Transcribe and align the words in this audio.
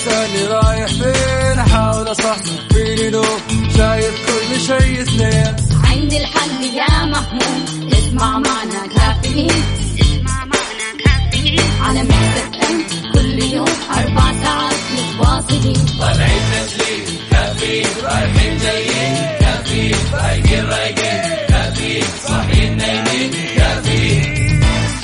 تسألني 0.00 0.46
رايح 0.46 0.86
فين؟ 0.86 1.58
أحاول 1.58 2.10
أصحصح 2.10 2.68
فيني 2.72 3.10
لو 3.10 3.24
شايف 3.76 4.14
كل 4.26 4.60
شيء 4.60 5.02
اثنين. 5.02 5.56
عندي 5.84 6.16
الحل 6.16 6.64
يا 6.74 7.04
محمود 7.04 7.92
اسمع 7.92 8.38
معنا 8.38 8.86
كافيين. 8.96 9.64
اسمع 10.00 10.44
معنا 10.44 10.88
كافيين. 11.04 11.60
على 11.82 12.02
مكتب 12.02 13.12
كل 13.14 13.42
يوم 13.42 13.68
أربع 13.96 14.32
ساعات 14.42 14.80
متواصلين. 14.96 15.86
طالعين 16.00 16.42
تسليم 16.66 17.18
كافيين 17.30 17.86
رايحين 18.04 18.58
جايين. 18.58 18.99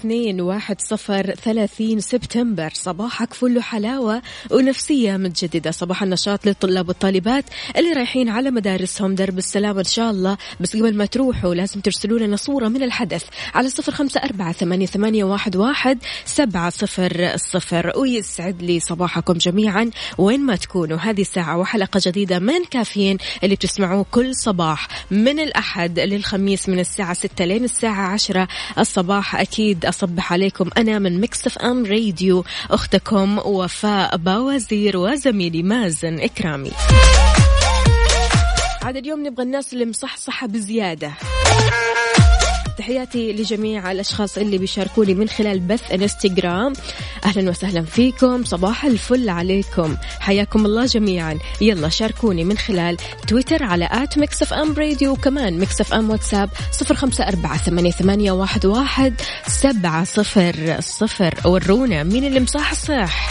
الاثنين 0.00 0.40
واحد 0.40 0.80
صفر 0.80 1.34
ثلاثين 1.34 2.00
سبتمبر. 2.00 2.70
صباحك 2.74 3.34
فل 3.34 3.62
حلاوة 3.62 4.22
ونفسية 4.50 5.16
متجددة. 5.16 5.70
صباح 5.70 6.02
النشاط 6.02 6.46
للطلاب 6.46 6.88
والطالبات 6.88 7.44
اللي 7.76 7.92
رايحين 7.92 8.28
على 8.28 8.50
مدارسهم 8.50 9.14
درب 9.14 9.38
السلام 9.38 9.78
إن 9.78 9.84
شاء 9.84 10.10
الله. 10.10 10.36
بس 10.60 10.76
قبل 10.76 10.96
ما 10.96 11.06
تروحوا 11.06 11.54
لازم 11.54 11.80
ترسلوا 11.80 12.18
لنا 12.18 12.36
صورة 12.36 12.68
من 12.68 12.82
الحدث 12.82 13.24
على 13.54 13.68
صفر 13.68 13.92
خمسة 13.92 14.20
أربعة 14.20 14.52
ثمانية, 14.52 14.86
ثمانية 14.86 15.24
واحد, 15.24 15.56
واحد 15.56 15.98
سبعة 16.24 16.70
صفر 16.70 17.32
صفر. 17.36 17.92
ويسعد 17.96 18.62
لي 18.62 18.80
صباحكم 18.80 19.32
جميعا 19.32 19.90
وين 20.18 20.40
ما 20.40 20.56
تكونوا. 20.56 20.98
هذه 20.98 21.22
ساعة 21.22 21.58
وحلقة 21.58 22.00
جديدة 22.06 22.38
من 22.38 22.64
كافيين 22.70 23.18
اللي 23.44 23.54
بتسمعوه 23.54 24.06
كل 24.10 24.34
صباح 24.34 24.88
من 25.10 25.40
الأحد 25.40 25.98
للخميس 25.98 26.68
من 26.68 26.78
الساعة 26.78 27.14
ستة 27.14 27.44
لين 27.44 27.64
الساعة 27.64 28.12
عشرة. 28.12 28.48
الصباح 28.78 29.36
أكيد 29.36 29.89
أصبح 29.90 30.32
عليكم 30.32 30.70
أنا 30.78 30.98
من 30.98 31.20
Mix 31.20 31.58
FM 31.58 31.86
راديو 31.86 32.44
أختكم 32.70 33.38
وفاء 33.38 34.16
باوزير 34.16 34.96
وزميلي 34.96 35.62
مازن 35.62 36.20
إكرامي. 36.20 36.70
عاد 38.82 38.96
اليوم 38.96 39.26
نبغى 39.26 39.42
الناس 39.42 39.72
اللي 39.72 39.86
مصحصحة 39.86 40.46
بزيادة. 40.46 41.12
تحياتي 42.80 43.32
لجميع 43.32 43.92
الأشخاص 43.92 44.38
اللي 44.38 44.58
بيشاركوني 44.58 45.14
من 45.14 45.28
خلال 45.28 45.60
بث 45.60 45.92
إنستغرام. 45.92 46.72
أهلا 47.24 47.50
وسهلا 47.50 47.82
فيكم 47.82 48.44
صباح 48.44 48.84
الفل 48.84 49.28
عليكم. 49.28 49.96
حياكم 50.20 50.66
الله 50.66 50.84
جميعا. 50.84 51.38
يلا 51.60 51.88
شاركوني 51.88 52.44
من 52.44 52.58
خلال 52.58 52.96
تويتر 53.28 53.62
على 53.62 53.88
at 53.92 54.18
Mix 54.18 54.52
FM 54.52 54.74
راديو 54.74 55.12
وكمان 55.12 55.58
Mix 55.58 55.80
FM 55.80 56.10
واتساب 56.10 56.50
صفر 56.72 56.94
خمسة 56.94 57.28
أربعة 57.28 57.56
ثمانية, 57.90 58.32
واحد 58.32 59.14
سبعة 59.46 60.04
صفر 60.04 60.76
صفر. 60.80 61.34
ورونا 61.44 62.02
مين 62.02 62.24
اللي 62.24 62.40
مصحصح 62.40 63.30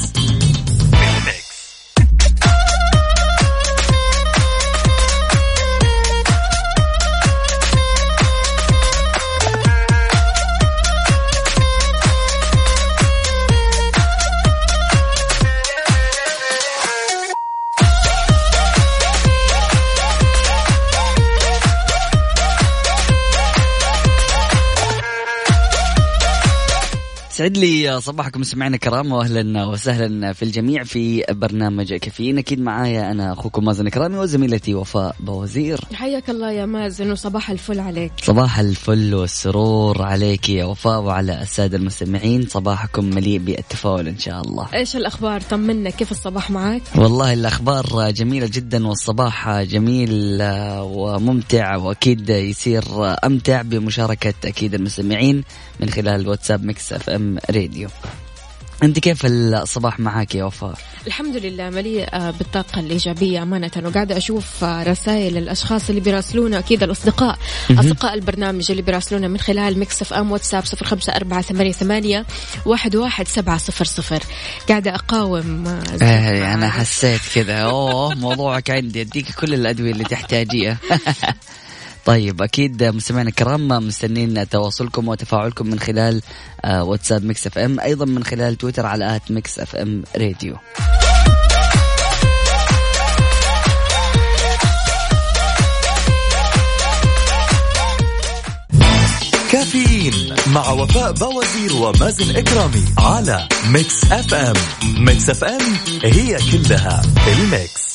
سعد 27.41 27.57
لي 27.57 28.01
صباحكم 28.01 28.43
سمعنا 28.43 28.77
كرام 28.77 29.11
واهلا 29.11 29.65
وسهلا 29.65 30.33
في 30.33 30.43
الجميع 30.43 30.83
في 30.83 31.25
برنامج 31.29 31.93
كافيين. 31.93 32.37
أكيد 32.37 32.61
معايا 32.61 33.11
أنا 33.11 33.33
أخوكم 33.33 33.65
مازن 33.65 33.89
كرامي 33.89 34.17
وزميلتي 34.17 34.75
وفاء 34.75 35.15
بوزير. 35.19 35.79
حياك 35.93 36.29
الله 36.29 36.51
يا 36.51 36.65
مازن 36.65 37.11
وصباح 37.11 37.49
الفل 37.49 37.79
عليك. 37.79 38.11
صباح 38.23 38.59
الفل 38.59 39.15
والسرور 39.15 40.01
عليك 40.01 40.49
يا 40.49 40.65
وفاء 40.65 41.01
وعلى 41.01 41.41
السادة 41.41 41.77
المستمعين. 41.77 42.47
صباحكم 42.47 43.05
مليء 43.05 43.39
بالتفاؤل 43.39 44.07
إن 44.07 44.17
شاء 44.17 44.41
الله. 44.41 44.67
إيش 44.73 44.95
الأخبار؟ 44.95 45.41
طمنا 45.41 45.89
كيف 45.89 46.11
الصباح 46.11 46.51
معك 46.51 46.81
والله 46.95 47.33
الأخبار 47.33 48.11
جميلة 48.11 48.49
جدا 48.53 48.87
والصباح 48.87 49.61
جميل 49.61 50.37
وممتع 50.81 51.75
وأكيد 51.75 52.29
يصير 52.29 52.83
أمتع 53.25 53.61
بمشاركة 53.61 54.33
أكيد 54.45 54.73
المستمعين 54.73 55.43
من 55.79 55.89
خلال 55.89 56.27
واتساب 56.27 56.63
Mix 56.63 56.93
FM. 56.93 57.30
راديو. 57.49 57.89
أنت 58.83 58.99
كيف 58.99 59.25
الصباح 59.25 59.99
معاك 59.99 60.35
يا 60.35 60.43
وفاء؟ 60.43 60.77
الحمد 61.07 61.37
لله 61.37 61.69
مليئة 61.69 62.31
بالطاقة 62.31 62.79
الإيجابية 62.79 63.43
أمانة. 63.43 63.71
وقاعدة 63.85 64.17
أشوف 64.17 64.63
رسائل 64.63 65.37
الأشخاص 65.37 65.89
اللي 65.89 66.01
بيراسلونا 66.01 66.59
أكيد 66.59 66.83
الأصدقاء. 66.83 67.37
أصدقاء 67.71 68.13
البرنامج 68.13 68.71
اللي 68.71 68.81
بيراسلونا 68.81 69.27
من 69.27 69.37
خلال 69.37 69.79
Mix 69.79 70.01
FM 70.01 70.31
واتساب 70.31 70.65
صفر 70.65 70.85
خمسة 70.85 71.15
أربعة 71.15 71.41
ثمانية, 71.41 71.71
ثمانية 71.71 72.25
واحد, 72.65 72.95
واحد 72.95 73.27
سبعة 73.27 73.57
صفر 73.57 73.85
صفر. 73.85 74.23
قاعدة 74.69 74.95
أقاوم 74.95 75.67
آه 76.01 76.53
أنا 76.53 76.69
حسيت 76.69 77.21
كذا. 77.35 77.57
أوه 77.61 78.15
موضوعك 78.15 78.69
عندي. 78.69 79.01
أديك 79.01 79.31
كل 79.31 79.53
الأدوية 79.53 79.91
اللي 79.91 80.03
تحتاجيها. 80.03 80.77
طيب 82.05 82.41
أكيد 82.41 82.83
مستمعينا 82.83 83.29
الكرام 83.29 83.67
مستنين 83.67 84.49
تواصلكم 84.49 85.07
وتفاعلكم 85.07 85.67
من 85.67 85.79
خلال 85.79 86.21
آه 86.65 86.83
واتساب 86.83 87.25
Mix 87.25 87.47
FM 87.47 87.79
أيضا 87.79 88.05
من 88.05 88.23
خلال 88.23 88.57
تويتر 88.57 88.85
على 88.85 89.15
at 89.15 89.31
Mix 89.31 89.59
FM 89.59 90.03
راديو. 90.17 90.55
كافيين 99.51 100.13
مع 100.47 100.69
وفاء 100.71 101.11
باوزير 101.11 101.73
ومازن 101.73 102.35
إكرامي 102.35 102.85
على 102.97 103.47
Mix 103.67 104.11
FM. 104.11 104.53
Mix 105.05 105.29
FM 105.29 105.75
هي 106.03 106.37
كلها 106.51 107.01
في 107.01 107.33
ال 107.33 107.44
mix. 107.44 107.90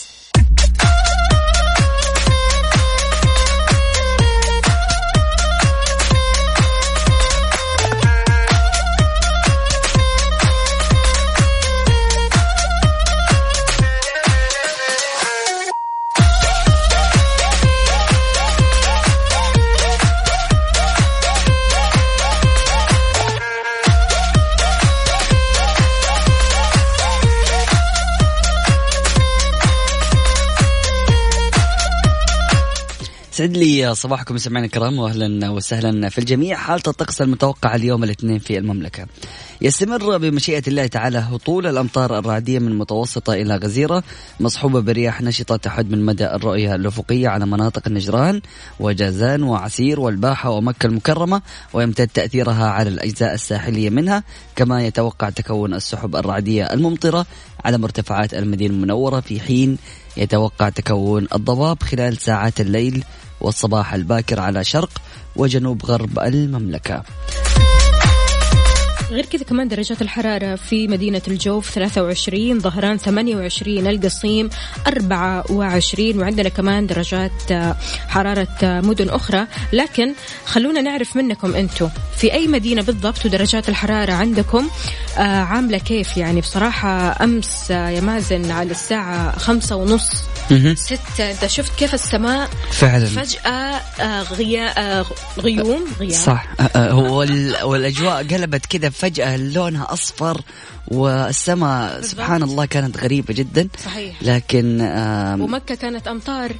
سعد 33.37 33.57
لي 33.57 33.95
صباحكم 33.95 34.39
سمعنا 34.39 34.67
الكرام 34.67 34.99
واهلا 34.99 35.51
وسهلا 35.51 36.09
في 36.09 36.19
الجميع. 36.19 36.57
حالة 36.57 36.83
الطقس 36.89 37.23
المتوقع 37.23 37.75
اليوم 37.75 38.05
الاثنين 38.05 38.39
في 38.39 38.59
المملكة. 38.59 39.07
يستمر 39.61 40.19
بمشيئة 40.19 40.63
الله 40.69 40.87
تعالى 40.87 41.19
هطول 41.19 41.67
الأمطار 41.67 42.19
الرعدية 42.19 42.59
من 42.59 42.79
متوسطة 42.79 43.33
إلى 43.33 43.57
غزيرة 43.57 44.03
مصحوبة 44.41 44.81
برياح 44.81 45.23
نشطة 45.23 45.57
تحد 45.57 45.91
من 45.91 46.05
مدى 46.05 46.27
الرؤية 46.27 46.75
الأفقية 46.75 47.29
على 47.29 47.47
مناطق 47.47 47.83
النجران 47.87 48.41
وجازان 48.81 49.43
وعسير 49.43 50.01
والباحة 50.01 50.51
ومكة 50.51 50.87
المكرمة 50.87 51.43
ويمتد 51.73 52.09
تأثيرها 52.09 52.67
على 52.67 52.89
الأجزاء 52.89 53.35
الساحلية 53.35 53.91
منها 53.91 54.23
كما 54.57 54.87
يتوقع 54.87 55.31
تكون 55.31 55.75
السحب 55.75 56.17
الرعدية 56.17 56.65
الممطرة 56.65 57.27
على 57.65 57.79
مرتفعات 57.79 58.35
المدينة 58.35 58.75
المنورة 58.75 59.21
في 59.21 59.41
حين 59.41 59.79
يتوقع 60.17 60.69
تكون 60.69 61.27
الضباب 61.35 61.83
خلال 61.83 62.17
ساعات 62.17 62.61
الليل 62.61 63.05
والصباح 63.41 63.95
الباكر 63.95 64.41
على 64.41 64.65
شرق 64.65 64.91
وجنوب 65.37 65.85
غرب 65.85 66.19
المملكة. 66.19 67.03
غير 69.11 69.27
كذا 69.27 69.43
كمان 69.43 69.69
درجات 69.69 70.03
الحرارة 70.03 70.55
في 70.55 70.89
مدينة 70.89 71.23
الجوف 71.29 71.71
23 71.71 72.61
ظهران 72.61 72.97
28 72.97 73.87
القصيم 73.87 74.51
24 74.87 76.19
وعندنا 76.19 76.49
كمان 76.49 76.87
درجات 76.87 77.53
آه، 77.53 77.77
حرارة 78.09 78.49
آه، 78.63 78.81
مدن 78.81 79.09
أخرى. 79.09 79.47
لكن 79.73 80.15
خلونا 80.47 80.81
نعرف 80.81 81.17
منكم 81.17 81.55
أنتم 81.55 81.89
في 82.17 82.33
أي 82.33 82.47
مدينة 82.47 82.83
بالضبط 82.83 83.27
ودرجات 83.27 83.69
الحرارة 83.69 84.13
عندكم؟ 84.13 84.69
آه، 85.19 85.21
عاملة 85.21 85.79
كيف 85.79 86.17
يعني؟ 86.17 86.41
بصراحة 86.41 87.25
أمس 87.25 87.71
يا 87.71 88.01
مازن 88.01 88.51
على 88.51 88.71
الساعة 88.71 89.39
خمسة 89.39 89.77
ونص 89.77 90.11
ستة. 90.75 91.31
أنت 91.31 91.47
شفت 91.47 91.79
كيف 91.79 91.95
السماء؟ 91.95 92.51
فعلا. 92.71 93.07
فجأة 93.07 94.23
غيا 94.23 95.05
غيوم 95.39 95.85
غياب. 96.01 96.13
صح. 96.13 96.47
والأجواء 97.65 98.27
قلبت 98.27 98.67
كذا 98.67 98.89
فجأة 98.97 99.37
لونها 99.37 99.93
أصفر 99.93 100.41
والسماء 100.89 102.01
سبحان 102.01 102.43
الله 102.43 102.65
كانت 102.65 102.97
غريبة 102.97 103.35
جدا. 103.35 103.69
صحيح. 103.85 104.23
لكن 104.23 104.81
ومكة 105.41 105.75
كانت 105.75 106.09
أمطار. 106.09 106.53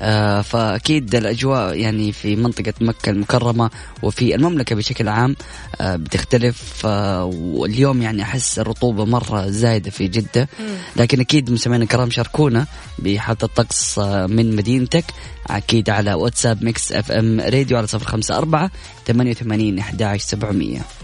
آه 0.00 0.40
فأكيد 0.40 1.14
الأجواء 1.14 1.74
يعني 1.76 2.12
في 2.12 2.36
منطقة 2.36 2.74
مكة 2.80 3.10
المكرمة 3.10 3.70
وفي 4.02 4.34
المملكة 4.34 4.76
بشكل 4.76 5.08
عام 5.08 5.36
آه 5.80 5.96
بتختلف 5.96 6.86
آه 6.86 7.24
واليوم 7.24 8.02
يعني 8.02 8.22
أحس 8.22 8.58
الرطوبة 8.58 9.04
مرة 9.04 9.46
زايدة 9.46 9.90
في 9.90 10.08
جدة. 10.08 10.48
لكن 10.96 11.20
أكيد 11.20 11.50
مستمعينا 11.50 11.84
الكرام 11.84 12.10
شاركونا 12.10 12.66
بحالة 12.98 13.38
الطقس 13.42 13.98
من 13.98 14.56
مدينتك. 14.56 15.04
أكيد 15.46 15.90
على 15.90 16.14
واتساب 16.14 16.64
Mix 16.64 16.92
FM 16.92 17.40
راديو 17.40 17.76
على 17.76 17.86
صفر 17.86 18.06
خمسة 18.06 18.38
أربعة 18.38 18.70
ثمانية 19.06 19.30
وثمانين 19.30 19.78
أحد 19.78 20.16
سبعمية. 20.16 20.78
الصباح 20.78 21.03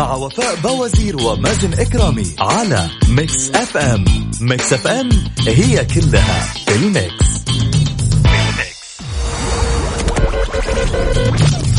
مع 0.00 0.14
وفاء 0.14 0.56
باوزير 0.56 1.16
ومازن 1.22 1.72
إكرامي 1.72 2.26
على 2.38 2.90
Mix 3.08 3.50
FM 3.50 4.04
Mix 4.40 4.72
FM 4.72 5.08
هي 5.48 5.84
كلها 5.84 6.54
في 6.66 6.76
ال 6.76 6.87
mix. 6.87 7.30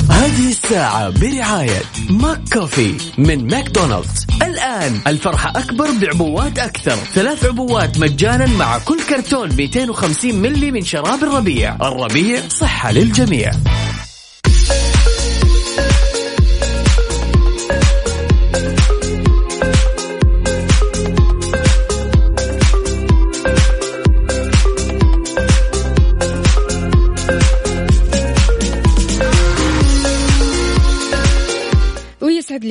هذه 0.09 0.49
الساعة 0.49 1.09
برعاية 1.09 1.81
McCafé 2.09 2.93
من 3.17 3.47
ماكدونالدز. 3.47 4.27
الآن 4.41 5.01
الفرحة 5.07 5.49
أكبر 5.55 5.87
بعبوات 6.01 6.59
أكثر. 6.59 6.95
ثلاث 6.95 7.45
عبوات 7.45 7.97
مجانا 7.97 8.45
مع 8.45 8.77
كل 8.77 8.99
كرتون 9.09 9.55
250 9.55 10.35
ملي 10.35 10.71
من 10.71 10.85
شراب 10.85 11.23
الربيع. 11.23 11.75
الربيع 11.75 12.39
صحة 12.47 12.91
للجميع. 12.91 13.51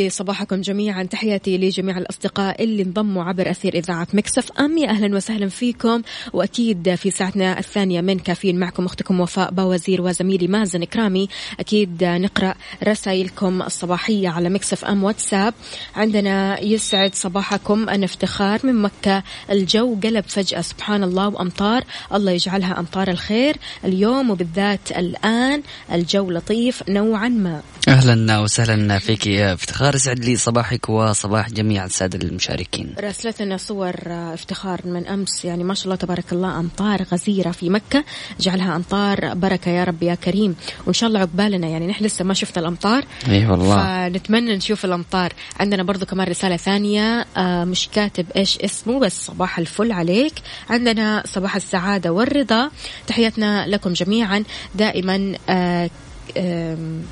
لي 0.01 0.11
صباحكم 0.11 0.61
جميعا. 0.61 1.03
تحياتي 1.03 1.59
لجميع 1.59 1.99
الأصدقاء 1.99 2.65
اللي 2.65 2.83
انضموا 2.83 3.25
عبر 3.25 3.51
أثير 3.51 3.75
إذاعة 3.75 4.09
Mix 4.13 4.53
FM. 4.53 4.79
يا 4.79 4.91
أهلا 4.91 5.17
وسهلا 5.17 5.49
فيكم. 5.49 6.03
وأكيد 6.33 6.95
في 6.95 7.11
ساعتنا 7.11 7.59
الثانية 7.59 8.01
من 8.01 8.19
كافيين 8.19 8.59
معكم 8.59 8.85
أختكم 8.85 9.21
وفاء 9.21 9.51
باوزير 9.51 10.03
وزميلي 10.03 10.49
مازن 10.49 10.85
إكرامي 10.85 11.29
أكيد 11.61 12.05
نقرأ 12.05 12.55
رسائلكم 12.85 13.63
الصباحية 13.63 14.29
على 14.29 14.49
Mix 14.49 14.85
FM 14.85 15.05
واتساب. 15.05 15.55
عندنا 15.97 16.61
يسعد 16.61 17.15
صباحكم 17.15 17.89
أنا 17.89 18.05
افتخار 18.05 18.61
من 18.65 18.75
مكة. 18.75 19.23
الجو 19.51 19.97
قلب 20.03 20.25
فجأة 20.29 20.61
سبحان 20.61 21.03
الله 21.03 21.29
وأمطار. 21.29 21.85
الله 22.15 22.33
يجعلها 22.33 22.79
أمطار 22.79 23.09
الخير. 23.11 23.57
اليوم 23.85 24.31
وبالذات 24.31 24.93
الآن 24.97 25.63
الجو 25.93 26.31
لطيف 26.31 26.83
نوعا 26.89 27.29
ما. 27.29 27.63
أهلا 27.89 28.39
وسهلا 28.39 28.99
فيك 28.99 29.27
يا 29.27 29.55
افتخار. 29.55 29.90
يسعد 29.95 30.19
لي 30.19 30.37
صباحك 30.37 30.89
وصباح 30.89 31.51
جميع 31.51 31.85
السادة 31.85 32.29
المشاركين. 32.29 32.95
راسلت 32.99 33.43
لنا 33.43 33.57
صور 33.57 33.95
افتخار 34.07 34.81
من 34.85 35.07
أمس. 35.07 35.45
يعني 35.45 35.65
ما 35.65 35.75
شاء 35.75 35.85
الله 35.85 35.97
تبارك 35.97 36.33
الله 36.33 36.61
أمطار 36.61 37.03
غزيرة 37.03 37.51
في 37.51 37.71
مكة. 37.71 38.05
جعلها 38.41 38.77
أمطار 38.77 39.35
بركة 39.35 39.71
يا 39.71 39.85
رب 39.85 40.03
يا 40.03 40.15
كريم. 40.15 40.57
وإن 40.87 40.95
شاء 40.95 41.09
الله 41.09 41.21
عقبالنا 41.21 41.67
يعني 41.67 41.87
نحن 41.87 42.05
لسه 42.05 42.25
ما 42.25 42.35
شفنا 42.35 42.63
الأمطار. 42.63 43.05
إي 43.29 43.47
والله. 43.47 44.09
فنتمنى 44.09 44.57
نشوف 44.57 44.85
الأمطار. 44.85 45.33
عندنا 45.61 45.83
برضو 45.83 46.07
كمان 46.07 46.29
رسالة 46.29 46.57
ثانية 46.57 47.27
آه، 47.37 47.65
مش 47.65 47.89
كاتب 47.89 48.27
إيش 48.37 48.59
اسمه 48.59 49.01
بس 49.01 49.27
صباح 49.27 49.59
الفل 49.59 49.93
عليك. 49.93 50.35
عندنا 50.71 51.23
صباح 51.27 51.57
السعادة 51.57 52.13
والرضا. 52.13 52.71
تحياتنا 53.07 53.67
لكم 53.67 53.93
جميعا. 53.93 54.45
دائما 54.75 55.35
آه، 55.49 55.91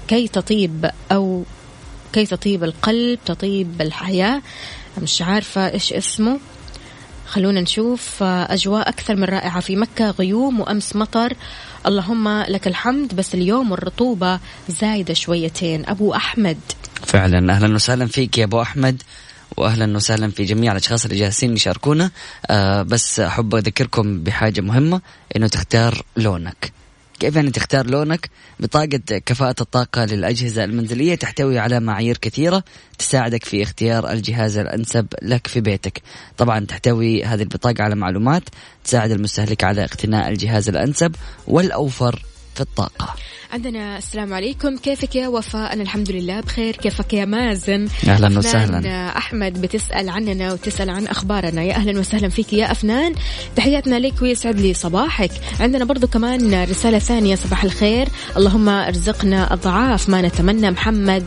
كي 0.09 0.29
تطيب 0.29 0.91
أو 1.13 1.45
كي 2.13 2.27
تطيب 2.27 2.65
القلب 2.65 3.19
تطيب 3.27 3.83
الحياة. 3.83 4.43
مش 5.03 5.23
عارفة 5.23 5.73
إيش 5.73 5.93
اسمه. 5.93 6.41
خلونا 7.27 7.61
نشوف 7.61 8.23
أجواء 8.23 8.89
أكثر 8.89 9.17
من 9.17 9.25
رائعة 9.25 9.61
في 9.61 9.77
مكة. 9.77 10.11
غيوم 10.11 10.61
وأمس 10.61 10.97
مطر. 10.97 11.35
اللهم 11.87 12.29
لك 12.29 12.67
الحمد. 12.67 13.17
بس 13.17 13.35
اليوم 13.35 13.73
الرطوبة 13.73 14.41
زايدة 14.69 15.15
شويتين. 15.15 15.87
أبو 15.87 16.15
أحمد. 16.15 16.59
فعلا. 17.07 17.53
أهلا 17.53 17.75
وسهلا 17.75 18.07
فيك 18.07 18.39
يا 18.39 18.45
أبو 18.45 18.63
أحمد. 18.63 19.03
واهلا 19.57 19.97
وسهلا 19.97 20.31
في 20.31 20.45
جميع 20.45 20.73
الأشخاص 20.73 21.05
اللي 21.05 21.19
جالسين 21.19 21.55
يشاركونا. 21.55 22.11
آه 22.51 22.83
بس 22.83 23.21
أحب 23.21 23.55
أذكركم 23.55 24.21
بحاجة 24.23 24.61
مهمة 24.61 25.01
إنه 25.37 25.47
تختار 25.49 26.03
لونك. 26.17 26.73
كيف 27.21 27.37
يعني 27.37 27.51
تختار 27.51 27.87
لونك؟ 27.87 28.31
بطاقة 28.61 29.19
كفاءة 29.27 29.55
الطاقة 29.61 30.05
للأجهزة 30.05 30.65
المنزلية 30.65 31.15
تحتوي 31.15 31.59
على 31.59 31.81
معايير 31.81 32.17
كثيرة 32.17 32.65
تساعدك 32.99 33.45
في 33.45 33.63
اختيار 33.63 34.13
الجهاز 34.13 34.57
الأنسب 34.57 35.07
لك 35.23 35.47
في 35.47 35.61
بيتك 35.61 36.03
طبعا 36.37 36.65
تحتوي 36.65 37.25
هذه 37.25 37.43
البطاقة 37.43 37.85
على 37.85 37.95
معلومات 37.95 38.43
تساعد 38.85 39.11
المستهلك 39.11 39.65
على 39.65 39.85
اقتناء 39.85 40.29
الجهاز 40.29 40.69
الأنسب 40.69 41.15
والأوفر 41.47 42.23
في 42.59 42.65
الطاقة. 42.65 43.15
عندنا 43.53 43.99
السلام 43.99 44.35
عليكم. 44.35 44.77
كيفك 44.77 45.17
يا 45.17 45.29
وفاء؟ 45.29 45.73
أنا 45.73 45.83
الحمد 45.83 46.11
لله 46.11 46.41
بخير. 46.41 46.77
كيفك 46.77 47.13
يا 47.13 47.25
مازن؟ 47.25 47.89
أهلا 48.09 48.39
وسهلا. 48.39 49.19
أحمد 49.19 49.61
بتسأل 49.61 50.09
عننا 50.09 50.53
وتسأل 50.53 50.91
عن 50.91 51.07
أخبارنا. 51.07 51.63
يا 51.63 51.75
أهلا 51.75 52.01
وسهلا 52.01 52.29
فيك 52.29 52.53
يا 52.53 52.73
أفنان. 52.73 53.15
تحياتنا 53.57 53.99
لك 53.99 54.23
ويسعد 54.23 54.61
لي 54.61 54.75
صباحك. 54.75 55.31
عندنا 55.61 55.85
برضو 55.85 56.07
كمان 56.07 56.65
رسالة 56.65 56.99
ثانية. 56.99 57.35
صباح 57.35 57.65
الخير. 57.65 58.09
اللهم 58.37 58.69
ارزقنا 58.69 59.53
أضعاف 59.53 60.09
ما 60.09 60.23
نتمنى. 60.23 60.71
محمد 60.71 61.25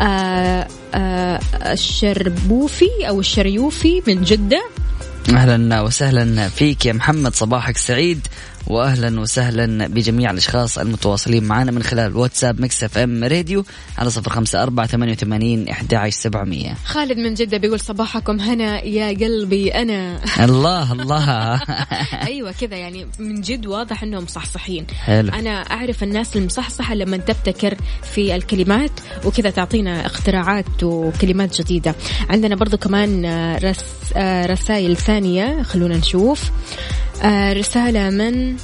آه 0.00 0.68
آه 0.94 1.40
الشربوفي 1.72 3.08
أو 3.08 3.20
الشريوفي 3.20 4.02
من 4.06 4.22
جدة. 4.22 4.62
أهلا 5.28 5.80
وسهلا 5.80 6.48
فيك 6.48 6.86
يا 6.86 6.92
محمد. 6.92 7.34
صباحك 7.34 7.76
سعيد. 7.76 8.26
واهلا 8.68 9.20
وسهلا 9.20 9.86
بجميع 9.86 10.30
الأشخاص 10.30 10.78
المتواصلين 10.78 11.44
معنا 11.44 11.70
من 11.70 11.82
خلال 11.82 12.16
واتساب 12.16 12.60
Mix 12.60 12.84
FM 12.84 13.24
راديو 13.24 13.64
على 13.98 14.10
صفر 14.10 14.30
خمسة 14.30 14.62
أربعة 14.62 14.86
ثمانية 14.86 15.12
وثمانين 15.12 15.68
احدى 15.68 15.96
عشر 15.96 16.16
سبعمئه 16.16 16.74
خالد 16.84 17.18
من 17.18 17.34
جدة 17.34 17.58
بيقول 17.58 17.80
صباحكم 17.80 18.40
هنا 18.40 18.84
يا 18.84 19.08
قلبي 19.08 19.70
أنا. 19.70 20.20
الله 20.48 20.92
الله. 20.92 21.60
أيوه 22.26 22.52
كذا 22.52 22.76
يعني 22.76 23.06
من 23.18 23.40
جد 23.40 23.66
واضح 23.66 24.02
إنهم 24.02 24.22
مصحصحين. 24.22 24.86
حلو. 25.04 25.32
أنا 25.32 25.50
أعرف 25.50 26.02
الناس 26.02 26.36
المصحصحة 26.36 26.94
لما 26.94 27.16
تبتكر 27.16 27.76
في 28.02 28.34
الكلمات 28.34 28.90
وكذا 29.24 29.50
تعطينا 29.50 30.06
اختراعات 30.06 30.82
وكلمات 30.82 31.60
جديدة. 31.60 31.94
عندنا 32.30 32.54
برضو 32.54 32.76
كمان 32.76 33.24
آه، 33.24 33.58
رس 33.58 33.84
آه، 34.16 34.46
رسائل 34.46 34.96
ثانية 34.96 35.62
خلونا 35.62 35.96
نشوف. 35.96 36.50
آه، 37.22 37.52
رسالة 37.52 38.10
من 38.10 38.56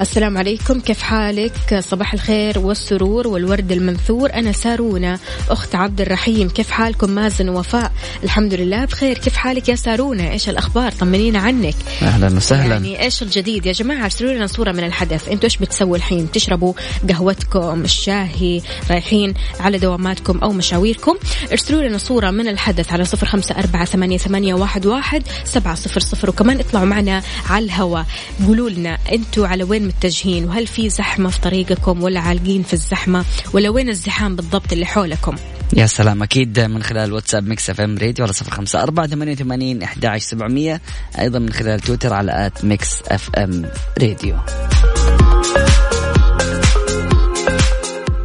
السلام 0.00 0.38
عليكم. 0.38 0.80
كيف 0.80 1.02
حالك؟ 1.02 1.80
صباح 1.80 2.12
الخير 2.14 2.58
والسرور 2.58 3.28
والورد 3.28 3.72
المنثور. 3.72 4.32
أنا 4.34 4.52
سارونة 4.52 5.18
أخت 5.50 5.74
عبد 5.74 6.00
الرحيم. 6.00 6.48
كيف 6.48 6.70
حالكم؟ 6.70 7.10
مازن 7.10 7.48
ووفاء. 7.48 7.92
الحمد 8.24 8.54
لله 8.54 8.84
بخير. 8.84 9.18
كيف 9.18 9.36
حالك 9.36 9.68
يا 9.68 9.74
سارونة 9.74 10.30
إيش 10.30 10.48
الأخبار؟ 10.48 10.92
طمنينا 10.92 11.38
عنك. 11.38 11.74
أهلا 12.02 12.36
وسهلا. 12.36 12.74
يعني 12.74 13.02
إيش 13.02 13.22
الجديد 13.22 13.66
يا 13.66 13.72
جماعة؟ 13.72 14.04
ارسلوا 14.04 14.32
لنا 14.32 14.46
صورة 14.46 14.72
من 14.72 14.84
الحدث. 14.84 15.28
أنتوا 15.28 15.44
إيش 15.44 15.56
بتسووا 15.56 15.96
الحين؟ 15.96 16.30
تشربوا 16.30 16.72
قهوتكم 17.08 17.82
الشاهي 17.84 18.62
رايحين 18.90 19.34
على 19.60 19.78
دواماتكم 19.78 20.38
أو 20.38 20.52
مشاويركم. 20.52 21.14
ارسلوا 21.52 21.82
لنا 21.82 21.98
صورة 21.98 22.30
من 22.30 22.48
الحدث 22.48 22.92
على 22.92 23.04
صفر 23.04 23.26
خمسة 23.26 23.58
أربعة 23.58 23.84
ثمانية, 23.84 24.18
ثمانية 24.18 24.54
واحد, 24.54 24.86
واحد 24.86 25.22
سبعة 25.44 25.74
صفر 25.74 26.00
صفر. 26.00 26.30
وكمان 26.30 26.60
اطلعوا 26.60 26.86
معنا 26.86 27.22
على 27.50 27.64
الهواء 27.64 28.06
قولوا 28.46 28.70
لنا 28.70 28.98
أنتوا 29.12 29.46
على 29.46 29.64
وين 29.64 29.89
متجهين 29.90 30.44
وهل 30.44 30.66
في 30.66 30.88
زحمة 30.88 31.28
في 31.30 31.40
طريقكم 31.40 32.02
ولا 32.02 32.20
عالقين 32.20 32.62
في 32.62 32.72
الزحمة؟ 32.72 33.24
ولا 33.52 33.68
وين 33.68 33.88
الزحام 33.88 34.36
بالضبط 34.36 34.72
اللي 34.72 34.86
حولكم؟ 34.86 35.36
يا 35.76 35.86
سلام 35.86 36.22
أكيد 36.22 36.60
من 36.60 36.82
خلال 36.82 37.12
واتساب 37.12 37.48
Mix 37.48 37.70
FM 37.70 37.98
راديو 37.98 38.24
على 38.24 38.32
صفر 38.32 38.50
خمسة 38.50 38.82
أربعة 38.82 39.06
ثمانية 39.06 39.32
وثمانين 39.32 39.82
احدى 39.82 40.06
عشر 40.06 40.26
سبعمئه 40.26 40.80
أيضا 41.18 41.38
من 41.38 41.52
خلال 41.52 41.80
تويتر 41.80 42.12
على 42.12 42.46
at 42.46 42.64
Mix 42.64 43.02
FM 43.08 43.70
راديو. 44.02 44.36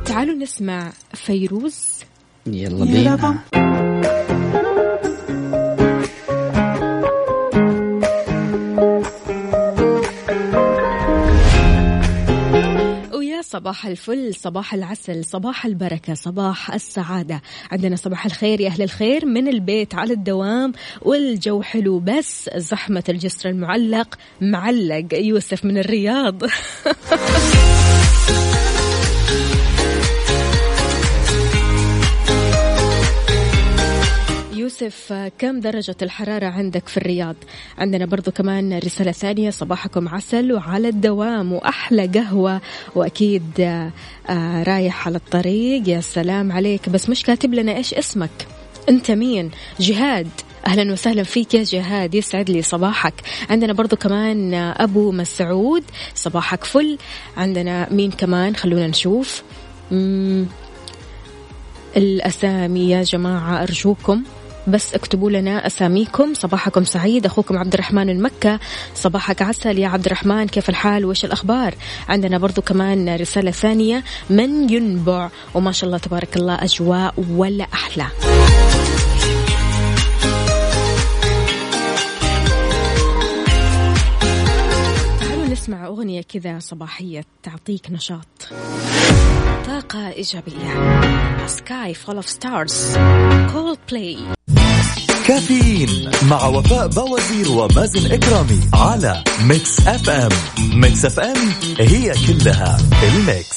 تعالوا 0.06 0.36
نسمع 0.36 0.92
فيروز. 1.14 1.76
يلا 2.48 2.86
بينا. 2.86 3.40
صباح 13.50 13.86
الفل 13.86 14.36
صباح 14.36 14.74
العسل 14.74 15.26
صباح 15.26 15.66
البركة 15.66 16.14
صباح 16.14 16.74
السعادة. 16.74 17.42
عندنا 17.72 17.96
صباح 17.96 18.26
الخير 18.26 18.62
يا 18.62 18.68
أهل 18.68 18.82
الخير 18.82 19.26
من 19.26 19.48
البيت 19.48 19.96
على 19.96 20.14
الدوام 20.14 20.74
والجو 21.02 21.62
حلو 21.62 22.00
بس 22.00 22.50
زحمة 22.56 23.04
الجسر 23.10 23.50
المعلق 23.50 24.16
معلق. 24.42 25.08
يوسف 25.14 25.66
من 25.66 25.78
الرياض. 25.78 26.44
يوسف 34.82 35.30
كم 35.38 35.60
درجة 35.60 35.96
الحرارة 36.02 36.46
عندك 36.46 36.88
في 36.88 36.98
الرياض؟ 36.98 37.36
عندنا 37.78 38.06
برضو 38.06 38.32
كمان 38.32 38.78
رسالة 38.78 39.12
ثانية 39.12 39.50
صباحكم 39.50 40.08
عسل 40.08 40.54
وعلى 40.54 40.90
الدوام 40.90 41.54
وأحلى 41.54 42.08
قهوة 42.08 42.62
وأكيد 42.96 43.52
آه، 43.60 43.92
آه، 44.30 44.64
رايح 44.64 45.08
على 45.08 45.18
الطريق. 45.18 45.90
يا 45.90 46.02
سلام 46.02 46.52
عليك. 46.52 46.90
بس 46.90 47.10
مش 47.10 47.24
كاتب 47.24 47.54
لنا 47.54 47.78
إيش 47.78 47.94
اسمك؟ 47.94 48.48
أنت 48.90 49.12
مين؟ 49.12 49.52
جهاد. 49.80 50.30
أهلا 50.68 50.94
وسهلا 50.94 51.24
فيك 51.24 51.54
يا 51.54 51.64
جهاد. 51.64 52.16
يسعد 52.16 52.50
لي 52.50 52.62
صباحك. 52.62 53.14
عندنا 53.50 53.74
برضو 53.74 53.96
كمان 53.96 54.54
أبو 54.54 55.12
مسعود 55.12 55.84
صباحك 56.16 56.64
فل. 56.64 56.98
عندنا 57.38 57.94
مين 57.94 58.12
كمان؟ 58.12 58.56
خلونا 58.56 58.88
نشوف. 58.88 59.44
الأسامي 61.98 62.90
يا 62.90 63.04
جماعة 63.04 63.64
أرجوكم. 63.64 64.24
بس 64.68 64.94
اكتبوا 64.94 65.30
لنا 65.30 65.68
أساميكم. 65.68 66.34
صباحكم 66.34 66.84
سعيد. 66.84 67.26
أخوكم 67.26 67.58
عبد 67.58 67.74
الرحمن 67.74 68.10
المكة 68.10 68.60
صباحك 68.96 69.42
عسل 69.42 69.80
يا 69.80 69.88
عبد 69.88 70.06
الرحمن 70.06 70.48
كيف 70.48 70.70
الحال؟ 70.70 71.06
وايش 71.06 71.26
الأخبار؟ 71.26 71.76
عندنا 72.10 72.38
برضو 72.38 72.62
كمان 72.62 73.16
رسالة 73.16 73.52
ثانية. 73.52 74.04
من 74.30 74.70
ينبع؟ 74.70 75.30
وما 75.54 75.72
شاء 75.72 75.88
الله 75.88 75.98
تبارك 75.98 76.38
الله 76.38 76.64
أجواء 76.64 77.14
ولا 77.30 77.68
تعالوا 85.20 85.46
نسمع 85.52 85.88
أغنية 85.88 86.22
كذا 86.22 86.60
صباحية 86.60 87.26
تعطيك 87.44 87.92
نشاط. 87.92 88.54
طاقة 89.68 90.10
إيجابية. 90.10 91.02
Sky 91.48 91.94
Full 91.94 92.16
of 92.16 92.30
Stars 92.30 92.98
Coldplay 93.54 94.18
كافيين 95.28 96.12
مع 96.30 96.46
وفاء 96.48 96.88
باوزير 96.88 97.52
ومازن 97.52 98.12
إكرامي 98.12 98.60
على 98.74 99.24
Mix 99.42 99.88
FM 99.88 100.30
Mix 100.74 101.06
FM 101.06 101.38
هي 101.80 102.14
كلها 102.28 102.78
ال 103.04 103.14
mix. 103.14 103.56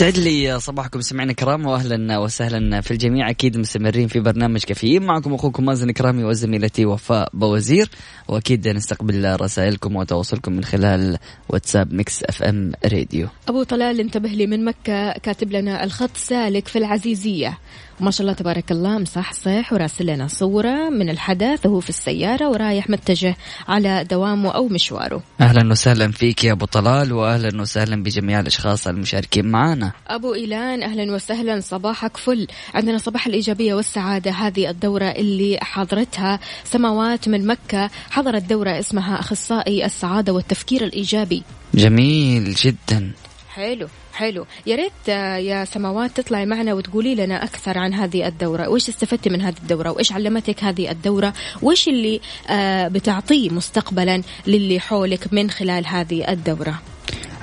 سعد 0.00 0.18
لي 0.18 0.60
صباحكم 0.60 1.00
سمعنا 1.00 1.32
كرام 1.32 1.66
واهلا 1.66 2.18
وسهلا 2.18 2.80
في 2.80 2.90
الجميع. 2.90 3.30
أكيد 3.30 3.56
مستمرين 3.56 4.08
في 4.08 4.20
برنامج 4.20 4.60
كافيين. 4.64 5.02
معكم 5.02 5.34
أخوكم 5.34 5.64
مازن 5.64 5.90
إكرامي 5.90 6.24
وزميلتي 6.24 6.86
وفاء 6.86 7.28
باوزير. 7.32 7.88
وأكيد 8.28 8.68
نستقبل 8.68 9.36
رسائلكم 9.40 9.96
وتواصلكم 9.96 10.52
من 10.52 10.64
خلال 10.64 11.18
واتساب 11.48 11.92
Mix 11.92 12.24
FM 12.24 12.72
راديو. 12.84 13.28
أبو 13.48 13.62
طلال 13.62 14.00
انتبه 14.00 14.28
لي 14.28 14.46
من 14.46 14.64
مكة. 14.64 15.12
كاتب 15.12 15.52
لنا 15.52 15.84
الخط 15.84 16.16
سالك 16.16 16.68
في 16.68 16.78
العزيزية. 16.78 17.58
ما 18.00 18.10
شاء 18.10 18.20
الله 18.20 18.32
تبارك 18.32 18.72
الله 18.72 18.98
مصحصح 18.98 19.72
وراسل 19.72 20.06
لنا 20.06 20.28
صورة 20.28 20.90
من 20.90 21.10
الحدث 21.10 21.66
وهو 21.66 21.80
في 21.80 21.88
السيارة 21.88 22.48
ورايح 22.48 22.90
متجه 22.90 23.36
على 23.68 24.04
دوامه 24.04 24.50
أو 24.50 24.68
مشواره. 24.68 25.22
أهلا 25.40 25.70
وسهلا 25.70 26.12
فيك 26.12 26.44
يا 26.44 26.52
أبو 26.52 26.64
طلال 26.64 27.12
واهلا 27.12 27.60
وسهلا 27.60 28.02
بجميع 28.02 28.40
الأشخاص 28.40 28.86
المشاركين 28.86 29.46
معنا. 29.46 29.89
أبو 30.08 30.34
إيلان 30.34 30.82
أهلا 30.82 31.14
وسهلا 31.14 31.60
صباحك 31.60 32.16
فل. 32.16 32.46
عندنا 32.74 32.98
صباح 32.98 33.26
الإيجابية 33.26 33.74
والسعادة. 33.74 34.30
هذه 34.30 34.70
الدورة 34.70 35.04
اللي 35.04 35.58
حضرتها 35.62 36.40
سماوات 36.64 37.28
من 37.28 37.46
مكة. 37.46 37.90
حضرت 38.10 38.42
دورة 38.42 38.78
اسمها 38.78 39.20
أخصائي 39.20 39.84
السعادة 39.84 40.32
والتفكير 40.32 40.84
الإيجابي. 40.84 41.42
جميل 41.74 42.54
جدا. 42.54 43.12
حلو 43.54 43.88
حلو. 44.12 44.46
يا 44.66 44.76
ريت 44.76 44.92
آه، 45.08 45.36
يا 45.36 45.64
سماوات 45.64 46.10
تطلعي 46.20 46.46
معنا 46.46 46.74
وتقولي 46.74 47.14
لنا 47.14 47.44
أكثر 47.44 47.78
عن 47.78 47.94
هذه 47.94 48.26
الدورة. 48.26 48.68
وإيش 48.68 48.88
استفدتي 48.88 49.30
من 49.30 49.42
هذه 49.42 49.56
الدورة؟ 49.62 49.90
وإيش 49.90 50.12
علمتك 50.12 50.64
هذه 50.64 50.90
الدورة؟ 50.90 51.32
وإيش 51.62 51.88
اللي 51.88 52.20
آه، 52.48 52.88
بتعطيه 52.88 53.50
مستقبلا 53.50 54.22
للي 54.46 54.80
حولك 54.80 55.32
من 55.32 55.50
خلال 55.50 55.86
هذه 55.86 56.32
الدورة؟ 56.32 56.82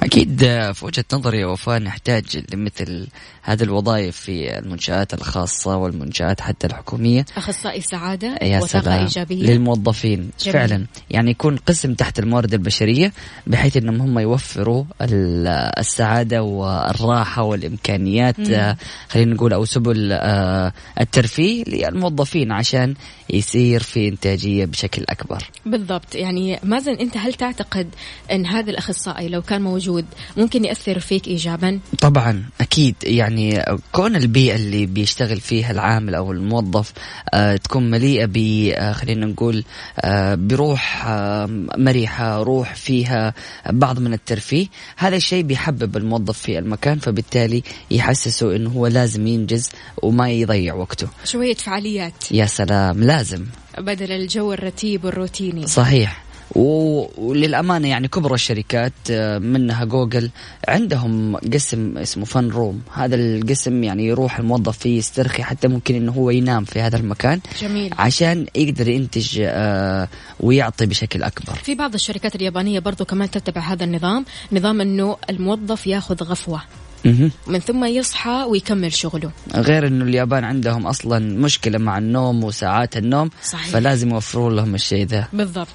أكيد 0.07 0.43
آه، 0.43 0.71
في 0.71 0.85
وجهة 0.85 1.05
نظري 1.13 1.39
يا 1.39 1.45
وفاء 1.45 1.79
نحتاج 1.79 2.43
لمثل 2.53 3.07
هذه 3.41 3.63
الوظائف 3.63 4.15
في 4.17 4.57
المنشآت 4.59 5.13
الخاصة 5.13 5.77
والمنشآت 5.77 6.41
حتى 6.41 6.67
الحكومية. 6.67 7.25
أخصائي 7.37 7.81
سعادة 7.81 8.35
يا 8.41 8.59
سلام. 8.59 8.99
إيجابية. 8.99 9.43
للموظفين 9.43 10.29
جميل. 10.39 10.53
فعلا. 10.53 10.85
يعني 11.11 11.31
يكون 11.31 11.55
قسم 11.57 11.93
تحت 11.93 12.19
الموارد 12.19 12.53
البشرية 12.53 13.13
بحيث 13.47 13.77
إنهم 13.77 14.01
هم 14.01 14.19
يوفروا 14.19 14.83
ال- 15.01 15.47
السعادة 15.79 16.43
والراحة 16.43 17.43
والإمكانيات 17.43 18.39
آه، 18.49 18.77
خلينا 19.09 19.33
نقول 19.33 19.53
أو 19.53 19.65
سبل 19.65 20.09
آه، 20.13 20.73
الترفيه 21.01 21.63
للموظفين 21.63 22.51
عشان 22.51 22.93
يصير 23.29 23.84
في 23.84 24.07
إنتاجية 24.07 24.65
بشكل 24.65 25.03
أكبر. 25.10 25.43
بالضبط. 25.65 26.15
يعني 26.15 26.60
مازن 26.63 26.93
أنت 26.93 27.17
هل 27.17 27.34
تعتقد 27.34 27.89
أن 28.31 28.46
هذا 28.46 28.72
الأخصائي 28.72 29.29
لو 29.29 29.41
كان 29.41 29.62
موجود 29.62 30.05
ممكن 30.38 30.65
يأثر 30.65 31.00
فيك 31.00 31.27
ايجابا؟ 31.27 31.79
طبعا 32.01 32.43
أكيد. 32.62 32.96
يعني 33.03 33.65
كون 33.91 34.15
البيئة 34.15 34.55
اللي 34.55 34.86
بيشتغل 34.86 35.39
فيها 35.39 35.72
العامل 35.72 36.15
أو 36.15 36.31
الموظف 36.31 36.93
آه 37.34 37.55
تكون 37.55 37.89
مليئة 37.89 38.25
ب 38.25 38.38
آه 38.75 38.91
خلينا 38.91 39.25
نقول 39.25 39.63
آه 40.00 40.36
بروح 40.36 41.07
آه 41.07 41.46
مرحة 41.77 42.43
روح 42.43 42.75
فيها 42.75 43.34
بعض 43.69 44.00
من 44.00 44.13
الترفيه 44.13 44.67
هذا 44.98 45.15
الشيء 45.15 45.43
بيحبب 45.43 45.98
الموظف 45.98 46.39
في 46.39 46.60
المكان 46.60 47.00
فبالتالي 47.00 47.63
يحسسه 47.91 48.55
إنه 48.55 48.69
هو 48.69 48.88
لازم 48.88 49.27
ينجز 49.27 49.69
وما 50.03 50.29
يضيع 50.29 50.74
وقته. 50.74 51.07
شوية 51.24 51.55
فعاليات. 51.55 52.31
يا 52.31 52.46
سلام. 52.46 53.03
لازم. 53.17 53.45
بدل 53.77 54.12
الجو 54.12 54.53
الرتيب 54.53 55.05
والروتيني. 55.05 55.67
صحيح. 55.67 56.24
وللأمانة 56.55 57.88
يعني 57.88 58.07
كبرى 58.07 58.33
الشركات 58.33 58.93
آه، 59.12 59.38
منها 59.38 59.86
جوجل 59.86 60.29
عندهم 60.67 61.36
قسم 61.36 61.97
اسمه 61.97 62.25
فن 62.25 62.50
روم 62.50 62.81
هذا 62.93 63.15
القسم 63.15 63.83
يعني 63.83 64.05
يروح 64.07 64.39
الموظف 64.39 64.77
فيه 64.77 64.97
يسترخي 64.97 65.43
حتى 65.43 65.67
ممكن 65.67 65.95
إنه 65.95 66.12
هو 66.12 66.29
ينام 66.29 66.65
في 66.65 66.79
هذا 66.79 66.97
المكان 66.97 67.39
جميل. 67.62 67.93
عشان 67.97 68.45
يقدر 68.55 68.88
ينتج 68.88 69.39
آه، 69.41 70.07
ويعطي 70.39 70.86
بشكل 70.86 71.24
أكبر. 71.24 71.53
في 71.55 71.75
بعض 71.75 71.93
الشركات 71.93 72.36
اليابانية 72.36 72.79
برضو 72.79 73.05
كمان 73.05 73.31
تتبع 73.31 73.62
هذا 73.62 73.83
النظام. 73.83 74.25
نظام 74.51 74.81
إنه 74.81 75.17
الموظف 75.29 75.88
ياخذ 75.88 76.24
مهم. 76.24 76.87
من 77.48 77.60
ثم 77.60 77.86
يصحى 77.86 78.46
ويكمل 78.50 78.94
شغله. 78.94 79.32
غير 79.56 79.88
إنه 79.88 80.06
اليابان 80.06 80.44
عندهم 80.44 80.88
أصلا 80.88 81.20
مشكلة 81.20 81.77
مع 81.77 81.98
النوم 81.98 82.44
وساعات 82.44 82.98
النوم 82.98 83.30
صحيح. 83.44 83.70
فلازم 83.70 84.10
يوفروا 84.10 84.51
لهم 84.51 84.75
الشيء 84.75 85.06
ذا. 85.06 85.27
بالضبط. 85.34 85.68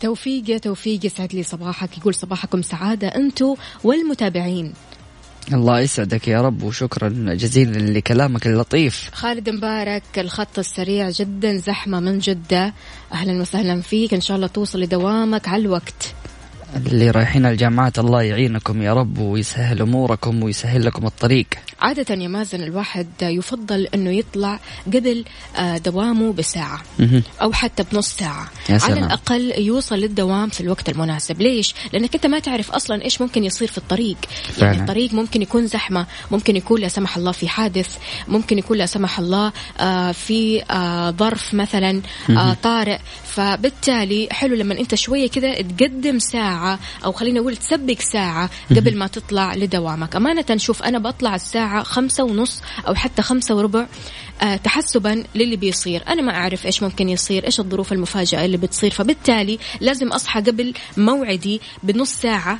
توفيق 0.00 0.50
يا 0.50 0.58
توفيق 0.58 1.06
يسعد 1.06 1.34
لي 1.34 1.42
صباحك. 1.42 1.98
يقول 1.98 2.14
صباحكم 2.14 2.62
سعادة 2.62 3.08
أنتو 3.08 3.56
والمتابعين. 3.84 4.72
الله 5.52 5.80
يسعدك 5.80 6.28
يا 6.28 6.40
رب 6.40 6.62
وشكرا 6.62 7.08
جزيلا 7.34 7.78
لكلامك 7.78 8.46
اللطيف. 8.46 9.10
خالد 9.12 9.50
مبارك 9.50 10.02
الخط 10.18 10.58
السريع 10.58 11.10
جدا 11.10 11.56
زحمة 11.56 12.00
من 12.00 12.18
جدة. 12.18 12.74
أهلا 13.12 13.40
وسهلا 13.40 13.80
فيك 13.80 14.14
إن 14.14 14.20
شاء 14.20 14.36
الله 14.36 14.46
توصل 14.46 14.80
لدوامك 14.80 15.48
على 15.48 15.62
الوقت. 15.62 16.14
اللي 16.76 17.10
رايحين 17.10 17.46
الجامعات 17.46 17.98
الله 17.98 18.22
يعينكم 18.22 18.82
يا 18.82 18.94
رب 18.94 19.18
ويسهل 19.18 19.82
أموركم 19.82 20.42
ويسهل 20.42 20.84
لكم 20.84 21.06
الطريق 21.06 21.46
عادة 21.80 22.14
يا 22.14 22.28
مازن 22.28 22.62
الواحد 22.62 23.06
يفضل 23.22 23.88
أنه 23.94 24.10
يطلع 24.10 24.60
قبل 24.86 25.24
آه، 25.56 25.78
دوامه 25.78 26.32
بساعة. 26.32 26.82
أو 27.42 27.52
حتى 27.52 27.84
بنص 27.92 28.08
ساعة 28.08 28.50
يا 28.68 28.74
على 28.74 28.80
سلام. 28.80 29.04
الأقل 29.04 29.52
يوصل 29.58 29.94
للدوام 29.94 30.48
في 30.48 30.60
الوقت 30.60 30.88
المناسب 30.88 31.40
ليش؟ 31.42 31.74
لأنك 31.92 32.14
أنت 32.14 32.26
ما 32.26 32.38
تعرف 32.38 32.70
أصلا 32.70 33.04
إيش 33.04 33.20
ممكن 33.20 33.44
يصير 33.44 33.68
في 33.68 33.78
الطريق 33.78 34.16
فعلا. 34.52 34.72
يعني 34.72 34.82
الطريق 34.82 35.14
ممكن 35.14 35.42
يكون 35.42 35.66
زحمة 35.66 36.06
ممكن 36.30 36.56
يكون 36.56 36.80
لا 36.80 36.88
سمح 36.88 37.16
الله 37.16 37.32
في 37.32 37.48
حادث 37.48 37.96
ممكن 38.28 38.58
يكون 38.58 38.78
لا 38.78 38.86
سمح 38.86 39.18
الله 39.18 39.52
آه، 39.80 40.12
في 40.12 40.62
آه، 40.70 41.10
ظرف 41.10 41.54
مثلا 41.54 42.00
طارئ 42.62 42.98
فبالتالي 43.24 44.28
حلو 44.30 44.54
لما 44.54 44.80
أنت 44.80 44.94
شوية 44.94 45.28
كذا 45.28 45.62
تقدم 45.62 46.18
ساعة 46.18 46.61
أو 47.04 47.12
خلينا 47.12 47.40
نقول 47.40 47.56
تسبق 47.56 48.00
ساعة 48.00 48.50
قبل 48.70 48.96
ما 48.96 49.06
تطلع 49.06 49.54
لدوامك. 49.54 50.16
أمانة 50.16 50.56
شوف 50.56 50.82
أنا 50.82 50.98
بطلع 50.98 51.34
الساعة 51.34 51.82
خمسة 51.82 52.24
ونص 52.24 52.62
أو 52.88 52.94
حتى 52.94 53.22
خمسة 53.22 53.54
وربع 53.54 53.86
آه، 54.42 54.56
تحسبا 54.56 55.24
للي 55.34 55.56
بيصير. 55.56 56.02
أنا 56.08 56.22
ما 56.22 56.34
أعرف 56.34 56.66
إيش 56.66 56.82
ممكن 56.82 57.08
يصير 57.08 57.46
إيش 57.46 57.60
الظروف 57.60 57.92
المفاجئة 57.92 58.44
اللي 58.44 58.56
بتصير. 58.56 58.90
فبالتالي 58.90 59.58
لازم 59.80 60.08
أصحى 60.08 60.40
قبل 60.40 60.74
موعدي 60.96 61.60
بنص 61.82 62.10
ساعة 62.12 62.58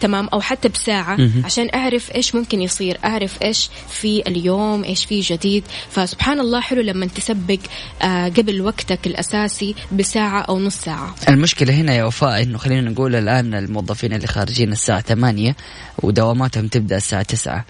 تمام؟ 0.00 0.28
أو 0.32 0.40
حتى 0.40 0.68
بساعة 0.68 1.18
عشان 1.44 1.68
أعرف 1.74 2.14
إيش 2.14 2.34
ممكن 2.34 2.62
يصير 2.62 2.98
أعرف 3.04 3.42
إيش 3.42 3.70
في 3.88 4.22
اليوم 4.26 4.84
إيش 4.84 5.04
في 5.04 5.20
جديد. 5.20 5.64
فسبحان 5.90 6.40
الله 6.40 6.60
حلو 6.60 6.80
لما 6.80 7.06
تسبق 7.06 7.58
آه 8.02 8.28
قبل 8.28 8.60
وقتك 8.60 9.06
الأساسي 9.06 9.74
بساعة 9.92 10.40
أو 10.40 10.58
نص 10.58 10.76
ساعة. 10.76 11.14
المشكلة 11.28 11.74
هنا 11.74 11.94
يا 11.94 12.04
وفاء 12.04 12.42
إنه 12.42 12.58
خلينا 12.58 12.90
نقول 12.90 13.14
الآن 13.16 13.54
الموظفين 13.54 14.12
اللي 14.12 14.26
خارجين 14.26 14.72
الساعة 14.72 15.00
8 15.00 15.56
ودواماتهم 16.02 16.68
تبدأ 16.68 16.96
الساعة 16.96 17.22
9 17.22 17.64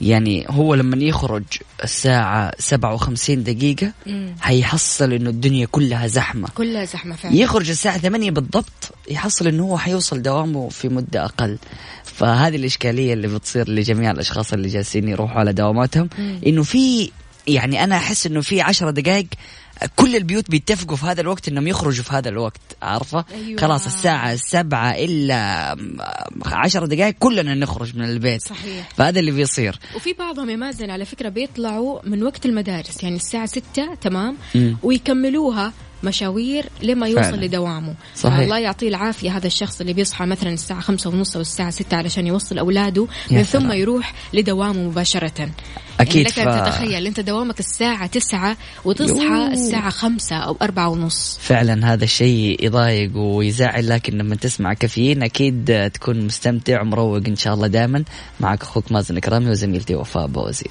يعني 0.00 0.46
هو 0.50 0.74
لما 0.74 0.96
يخرج 1.04 1.42
الساعة 1.84 2.52
57 2.58 3.44
دقيقة 3.44 3.92
حيحصل 4.40 5.12
إنه 5.12 5.30
الدنيا 5.30 5.66
كلها 5.66 6.06
زحمة. 6.06 6.48
كلها 6.54 6.84
زحمة 6.84 7.16
فعلا. 7.16 7.34
يخرج 7.34 7.70
الساعة 7.70 7.98
8 7.98 8.30
بالضبط 8.30 8.94
يحصل 9.10 9.46
إنه 9.48 9.62
هو 9.62 9.78
حيوصل 9.78 10.22
دوامه 10.22 10.68
في 10.68 10.88
مدة 10.88 11.24
أقل 11.24 11.58
فهذه 12.04 12.56
الإشكالية 12.56 13.12
اللي 13.12 13.28
بتصير 13.28 13.70
لجميع 13.70 14.10
الأشخاص 14.10 14.52
اللي 14.52 14.68
جالسين 14.68 15.08
يروحوا 15.08 15.38
على 15.38 15.52
دواماتهم 15.52 16.08
إنه 16.46 16.62
في 16.62 17.10
يعني 17.46 17.84
أنا 17.84 17.96
أحس 17.96 18.26
إنه 18.26 18.40
في 18.40 18.60
عشرة 18.60 18.90
دقائق 18.90 19.26
كل 19.96 20.16
البيوت 20.16 20.50
بيتفقوا 20.50 20.96
في 20.96 21.06
هذا 21.06 21.20
الوقت 21.20 21.48
إنهم 21.48 21.66
يخرجوا 21.66 22.04
في 22.04 22.14
هذا 22.14 22.28
الوقت 22.28 22.60
عارفة 22.82 23.24
أيوة. 23.34 23.60
خلاص 23.60 23.86
الساعة 23.86 24.36
سبعة 24.36 24.90
إلا 24.90 25.76
عشرة 26.46 26.86
دقائق 26.86 27.14
كلنا 27.18 27.54
نخرج 27.54 27.96
من 27.96 28.04
البيت 28.04 28.42
صحيح. 28.42 28.88
فهذا 28.96 29.20
اللي 29.20 29.30
بيصير 29.30 29.78
وفي 29.96 30.12
بعضهم 30.12 30.50
يا 30.50 30.56
مازن 30.56 30.90
على 30.90 31.04
فكرة 31.04 31.28
بيطلعوا 31.28 32.00
من 32.04 32.22
وقت 32.22 32.46
المدارس 32.46 33.02
يعني 33.02 33.16
الساعة 33.16 33.46
ستة 33.46 33.94
تمام 33.94 34.36
مم. 34.54 34.76
ويكملوها 34.82 35.72
مشاوير 36.02 36.64
لما 36.82 37.06
يوصل 37.08 37.22
فعلا. 37.22 37.44
لدوامه 37.46 37.94
صحيح. 38.16 38.38
الله 38.38 38.58
يعطيه 38.58 38.88
العافية 38.88 39.36
هذا 39.36 39.46
الشخص 39.46 39.80
اللي 39.80 39.92
بيصحى 39.92 40.26
مثلا 40.26 40.50
الساعة 40.52 40.80
خمسة 40.80 41.10
ونص 41.10 41.34
أو 41.36 41.40
الساعة 41.40 41.70
ستة 41.70 41.96
علشان 41.96 42.26
يوصل 42.26 42.58
أولاده 42.58 43.06
من 43.30 43.42
ثم 43.42 43.60
سلام. 43.60 43.72
يروح 43.78 44.14
لدوامه 44.32 44.82
مباشرة 44.88 45.48
أكيد 46.00 46.16
يعني 46.16 46.50
لك 46.50 46.62
ف- 46.62 46.68
تتخيل 46.68 47.06
أنت 47.06 47.20
دوامك 47.20 47.60
الساعة 47.60 48.06
تسعة 48.06 48.56
وتصحى 48.84 49.24
يوه. 49.24 49.52
الساعة 49.52 49.90
خمسة 49.90 50.36
أو 50.36 50.56
أربعة 50.62 50.88
ونص 50.88 51.38
فعلا 51.42 51.92
هذا 51.92 52.04
الشيء 52.04 52.64
يضايق 52.64 53.16
ويزعل 53.16 53.88
لكن 53.88 54.18
لما 54.18 54.34
تسمع 54.36 54.74
كافيين 54.74 55.22
أكيد 55.22 55.90
تكون 55.94 56.20
مستمتع 56.26 56.82
ومروق 56.82 57.22
إن 57.28 57.36
شاء 57.36 57.54
الله 57.54 57.66
دائما 57.66 58.04
معك 58.40 58.62
أخوك 58.62 58.92
مازن 58.92 59.18
كرامي 59.18 59.50
وزميلتي 59.50 59.94
وفاء 59.94 60.26
بوزير 60.26 60.70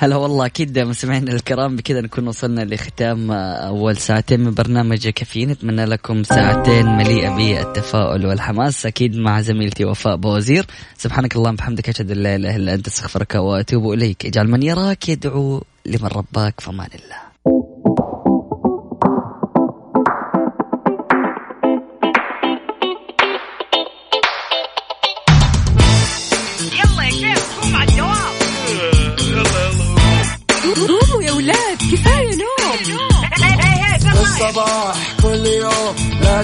هلا 0.00 0.16
والله 0.16 0.46
أكيد 0.46 0.78
مستمعينا 0.78 1.32
الكرام 1.32 1.76
بكذا 1.76 2.00
نكون 2.00 2.28
وصلنا 2.28 2.64
لختام 2.64 3.30
أول 3.30 3.96
ساعتين 3.96 4.40
من 4.40 4.54
برنامج 4.54 5.08
كافيين. 5.08 5.50
نتمنى 5.50 5.84
لكم 5.84 6.22
ساعتين 6.22 6.86
مليئة 6.86 7.36
بالتفاؤل 7.36 8.26
والحماس. 8.26 8.86
أكيد 8.86 9.16
مع 9.16 9.40
زميلتي 9.40 9.84
وفاء 9.84 10.16
بوزير 10.16 10.66
سبحانك 10.96 11.36
اللهم 11.36 11.54
وبحمدك 11.54 11.88
أشهد 11.88 12.10
أن 12.10 12.16
لا 12.16 12.36
إله 12.36 12.56
إلا 12.56 12.74
أنت 12.74 12.86
أستغفرك 12.86 13.34
وأتوب 13.34 13.92
إليك. 13.92 14.26
اجعل 14.26 14.48
من 14.48 14.62
يراك 14.62 15.08
يدعو 15.08 15.64
لمن 15.86 16.08
رباك 16.08 16.60
فمان 16.60 16.88
الله. 16.94 17.27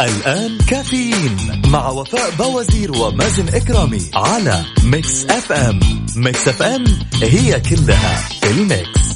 الآن 0.00 0.58
كافيين 0.58 1.62
مع 1.66 1.88
وفاء 1.88 2.30
بوازير 2.38 2.92
ومازن 2.92 3.48
إكرامي 3.48 4.02
على 4.14 4.64
Mix 4.84 5.24
FM. 5.24 5.80
Mix 6.16 6.48
FM 6.48 6.84
هي 7.22 7.60
كلها 7.60 8.28
في 8.40 8.50
ال 8.50 8.61
mix. 8.61 9.06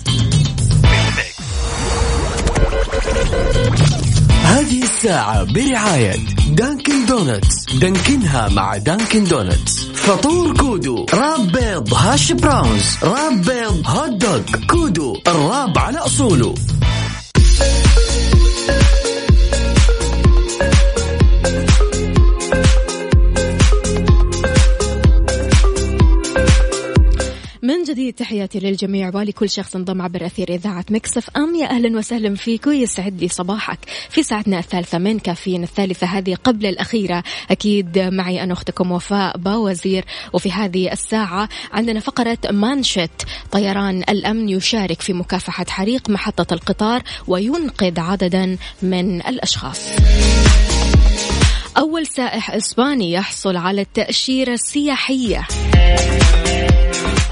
هذه 4.42 4.82
الساعة 4.82 5.44
برعاية 5.44 6.16
Dunkin' 6.48 7.06
Donuts. 7.06 7.64
Dunkin 7.74 8.38
ها 8.38 8.48
مع 8.48 8.76
Dunkin' 8.76 9.24
Donuts. 9.24 9.84
فطور 9.94 10.56
Kudu 10.56 11.06
wrap 11.14 11.52
بيض 11.52 11.94
hash 11.94 12.32
browns 12.32 12.96
wrap 13.02 13.42
بيض 13.42 13.82
hot 13.86 14.10
dog 14.10 14.40
Kudu 14.70 15.16
ال 15.26 15.37
wrap 15.37 15.78
على 15.78 15.98
أصوله. 15.98 16.54
من 27.70 27.84
جديد 27.84 28.14
تحياتي 28.14 28.60
للجميع. 28.60 29.10
ولكل 29.14 29.50
شخص 29.50 29.76
انضم 29.76 30.02
عبر 30.02 30.26
أثير 30.26 30.48
إذاعة 30.48 30.84
Mix 30.90 31.30
FM. 31.36 31.54
يا 31.54 31.70
أهلا 31.70 31.98
وسهلا 31.98 32.34
فيك 32.34 32.66
ويسعد 32.66 33.20
لي 33.20 33.28
صباحك 33.28 33.78
في 34.10 34.22
ساعتنا 34.22 34.58
الثالثة 34.58 34.98
من 34.98 35.18
كافيين 35.18 35.62
الثالثة 35.62 36.06
هذه 36.06 36.34
قبل 36.34 36.66
الأخيرة. 36.66 37.22
أكيد 37.50 37.98
معي 37.98 38.42
أنا 38.42 38.52
أختكم 38.52 38.92
وفاء 38.92 39.38
باوزير. 39.38 40.04
وفي 40.32 40.52
هذه 40.52 40.92
الساعة 40.92 41.48
عندنا 41.72 42.00
فقرة 42.00 42.38
مانشيت 42.50 43.10
طيران 43.50 44.02
الأمن 44.08 44.48
يشارك 44.48 45.00
في 45.00 45.12
مكافحة 45.12 45.66
حريق 45.68 46.10
محطة 46.10 46.54
القطار 46.54 47.02
وينقذ 47.26 48.00
عددا 48.00 48.56
من 48.82 49.26
الأشخاص. 49.26 49.80
أول 51.78 52.06
سائح 52.06 52.50
إسباني 52.50 53.12
يحصل 53.12 53.56
على 53.56 53.80
التأشيرة 53.80 54.52
السياحية. 54.52 55.46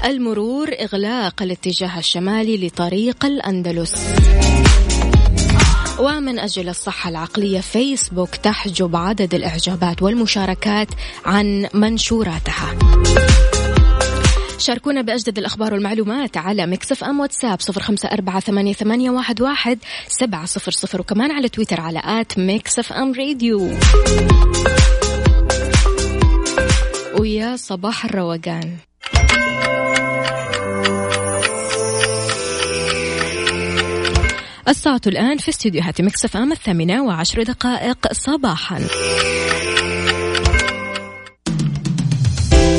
المرور 0.05 0.69
إغلاق 0.79 1.41
الاتجاه 1.41 1.99
الشمالي 1.99 2.67
لطريق 2.67 3.25
الأندلس. 3.25 3.93
ومن 5.99 6.39
أجل 6.39 6.69
الصحة 6.69 7.09
العقلية 7.09 7.59
فيسبوك 7.59 8.35
تحجب 8.35 8.95
عدد 8.95 9.33
الإعجابات 9.33 10.01
والمشاركات 10.01 10.87
عن 11.25 11.67
منشوراتها. 11.73 12.75
شاركونا 14.57 15.01
بأجدد 15.01 15.37
الأخبار 15.37 15.73
والمعلومات 15.73 16.37
على 16.37 16.65
Mix 16.65 17.03
FM 17.03 17.19
واتساب 17.19 17.61
صفر 17.61 17.81
خمسة 17.81 18.09
أربعة 18.09 18.39
ثمانية, 18.39 19.09
واحد 19.41 19.79
سبعة 20.07 20.45
صفر 20.45 20.71
صفر 20.71 21.01
وكمان 21.01 21.31
على 21.31 21.49
تويتر 21.49 21.81
على 21.81 22.01
at 22.05 22.39
Mix 22.39 22.93
FM 22.93 23.13
Radio. 23.13 23.71
ويا 27.19 27.55
صباح 27.55 28.05
الروقان. 28.05 28.77
الساعة 34.69 35.01
الآن 35.07 35.37
في 35.37 35.49
استديوهات 35.49 36.01
مكسف 36.01 36.37
أم 36.37 36.51
الثامنة 36.51 37.03
وعشر 37.03 37.43
دقائق 37.43 38.13
صباحا. 38.13 38.79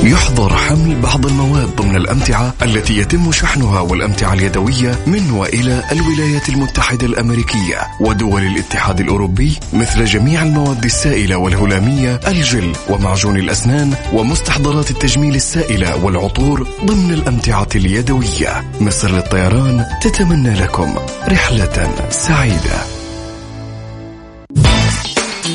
يحظر 0.03 0.57
حمل 0.57 1.01
بعض 1.01 1.27
المواد 1.27 1.77
ضمن 1.77 1.97
الأمتعة 1.97 2.55
التي 2.63 2.99
يتم 2.99 3.33
شحنها 3.33 3.81
والأمتعة 3.81 4.35
اليدوية 4.35 4.99
من 5.07 5.31
وإلى 5.31 5.83
الولايات 5.93 6.49
المتحدة 6.49 7.07
الأمريكية 7.07 7.79
ودول 8.01 8.43
الاتحاد 8.43 9.01
الأوروبي 9.01 9.59
مثل 9.73 10.05
جميع 10.05 10.43
المواد 10.43 10.85
السائلة 10.85 11.37
والهلامية 11.37 12.21
الجل 12.27 12.73
ومعجون 12.89 13.37
الأسنان 13.37 13.95
ومستحضرات 14.13 14.91
التجميل 14.91 15.35
السائلة 15.35 16.05
والعطور 16.05 16.67
ضمن 16.85 17.11
الأمتعة 17.13 17.69
اليدوية. 17.75 18.65
مصر 18.81 19.11
للطيران 19.11 19.87
تتمنى 20.03 20.55
لكم 20.55 20.95
رحلة 21.29 21.95
سعيدة. 22.11 23.00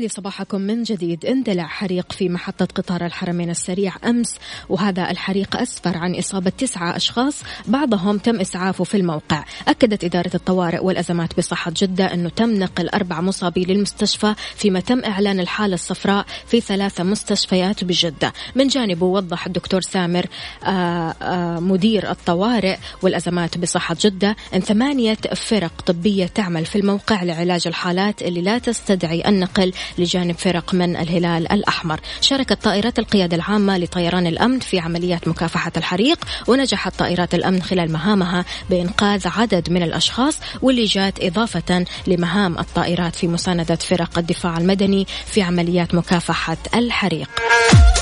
لي 0.00 0.08
صباحكم 0.08 0.60
من 0.60 0.82
جديد. 0.82 1.26
اندلع 1.26 1.66
حريق 1.66 2.12
في 2.12 2.28
محطة 2.28 2.68
قطار 2.74 3.06
الحرمين 3.06 3.50
السريع 3.50 3.94
أمس 4.04 4.34
وهذا 4.68 5.10
الحريق 5.10 5.56
أسفر 5.56 5.98
عن 5.98 6.14
إصابة 6.14 6.50
تسعة 6.50 6.96
أشخاص 6.96 7.42
بعضهم 7.66 8.18
تم 8.18 8.40
إسعافه 8.40 8.84
في 8.84 8.96
الموقع. 8.96 9.44
أكدت 9.68 10.04
إدارة 10.04 10.30
الطوارئ 10.34 10.84
والأزمات 10.84 11.36
بصحة 11.38 11.72
جدة 11.76 12.14
أنه 12.14 12.28
تم 12.28 12.58
نقل 12.58 12.88
أربع 12.88 13.20
مصابين 13.20 13.68
للمستشفى 13.68 14.34
فيما 14.56 14.80
تم 14.80 15.04
إعلان 15.04 15.40
الحالة 15.40 15.74
الصفراء 15.74 16.26
في 16.46 16.60
ثلاثة 16.60 17.04
مستشفيات 17.04 17.84
بجدة. 17.84 18.32
من 18.54 18.68
جانبه 18.68 19.06
وضح 19.06 19.46
الدكتور 19.46 19.80
سامر 19.80 20.26
آآ 20.64 21.14
آآ 21.22 21.60
مدير 21.60 22.10
الطوارئ 22.10 22.76
والأزمات 23.02 23.58
بصحة 23.58 23.96
جدة 24.00 24.36
أن 24.54 24.60
ثمانية 24.60 25.18
فرق 25.36 25.82
طبية 25.86 26.26
تعمل 26.26 26.64
في 26.64 26.78
الموقع 26.78 27.22
لعلاج 27.22 27.66
الحالات 27.66 28.22
اللي 28.22 28.42
لا 28.42 28.58
تستدعي 28.58 29.28
النقل 29.28 29.72
لجانب 29.98 30.34
فرق 30.38 30.74
من 30.74 30.96
الهلال 30.96 31.52
الأحمر. 31.52 32.00
شاركت 32.20 32.62
طائرات 32.62 32.98
القيادة 32.98 33.36
العامة 33.36 33.78
لطيران 33.78 34.26
الأمن 34.26 34.58
في 34.58 34.78
عمليات 34.78 35.28
مكافحة 35.28 35.72
الحريق 35.76 36.18
ونجحت 36.48 36.98
طائرات 36.98 37.34
الأمن 37.34 37.62
خلال 37.62 37.92
مهامها 37.92 38.44
بإنقاذ 38.70 39.28
عدد 39.28 39.70
من 39.70 39.82
الأشخاص 39.82 40.38
واللي 40.62 40.84
جاءت 40.84 41.24
إضافة 41.24 41.84
لمهام 42.06 42.58
الطائرات 42.58 43.16
في 43.16 43.28
مساندة 43.28 43.76
فرق 43.76 44.18
الدفاع 44.18 44.58
المدني 44.58 45.06
في 45.26 45.42
عمليات 45.42 45.94
مكافحة 45.94 46.56
الحريق. 46.74 47.28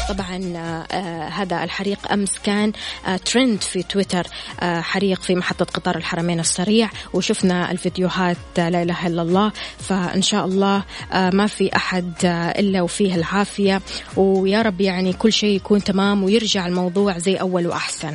طبعا 0.09 0.53
آه 0.92 1.29
هذا 1.29 1.64
الحريق 1.64 2.12
أمس 2.12 2.38
كان 2.44 2.73
آه 3.07 3.16
ترند 3.16 3.61
في 3.61 3.83
تويتر 3.83 4.27
آه 4.61 4.81
حريق 4.81 5.21
في 5.23 5.35
محطة 5.35 5.64
قطار 5.64 5.97
الحرمين 5.97 6.40
السريع 6.40 6.90
وشفنا 7.12 7.71
الفيديوهات 7.71 8.37
آه 8.59 8.68
لا 8.68 8.83
إله 8.83 9.07
إلا 9.07 9.23
الله. 9.23 9.53
فإن 9.79 10.23
شاء 10.23 10.44
الله 10.44 10.85
آه 11.12 11.31
ما 11.31 11.47
في 11.47 11.77
أحد 11.77 12.12
آه 12.25 12.29
إلا 12.51 12.83
وفيه 12.83 13.14
العافية. 13.14 13.81
ويا 14.16 14.62
رب 14.62 14.81
يعني 14.81 15.12
كل 15.12 15.33
شيء 15.33 15.57
يكون 15.57 15.85
تمام 15.85 16.25
ويرجع 16.25 16.66
الموضوع 16.66 17.18
زي 17.18 17.35
أول 17.37 17.66
وأحسن. 17.66 18.14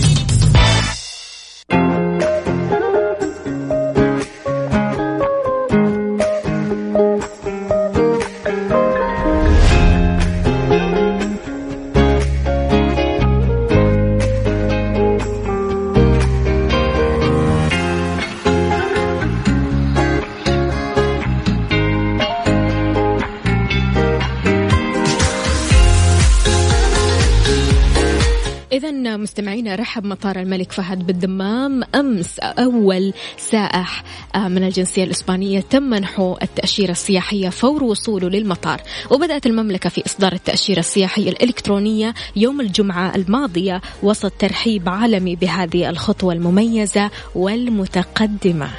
رحب 29.81 30.05
مطار 30.05 30.39
الملك 30.39 30.71
فهد 30.71 31.07
بالدمام. 31.07 31.83
أمس 31.95 32.39
أول 32.39 33.13
سائح 33.37 34.03
آه، 34.35 34.47
من 34.47 34.63
الجنسية 34.63 35.03
الإسبانية 35.03 35.59
تم 35.59 35.83
منحه 35.83 36.35
التأشيرة 36.41 36.91
السياحية 36.91 37.49
فور 37.49 37.83
وصوله 37.83 38.29
للمطار. 38.29 38.81
وبدأت 39.11 39.45
المملكة 39.45 39.89
في 39.89 40.05
إصدار 40.05 40.33
التأشيرة 40.33 40.79
السياحية 40.79 41.29
الإلكترونية 41.29 42.13
يوم 42.35 42.61
الجمعة 42.61 43.15
الماضية 43.15 43.81
وسط 44.03 44.31
ترحيب 44.39 44.89
عالمي 44.89 45.35
بهذه 45.35 45.89
الخطوة 45.89 46.33
المميزة 46.33 47.09
والمتقدمة. 47.35 48.69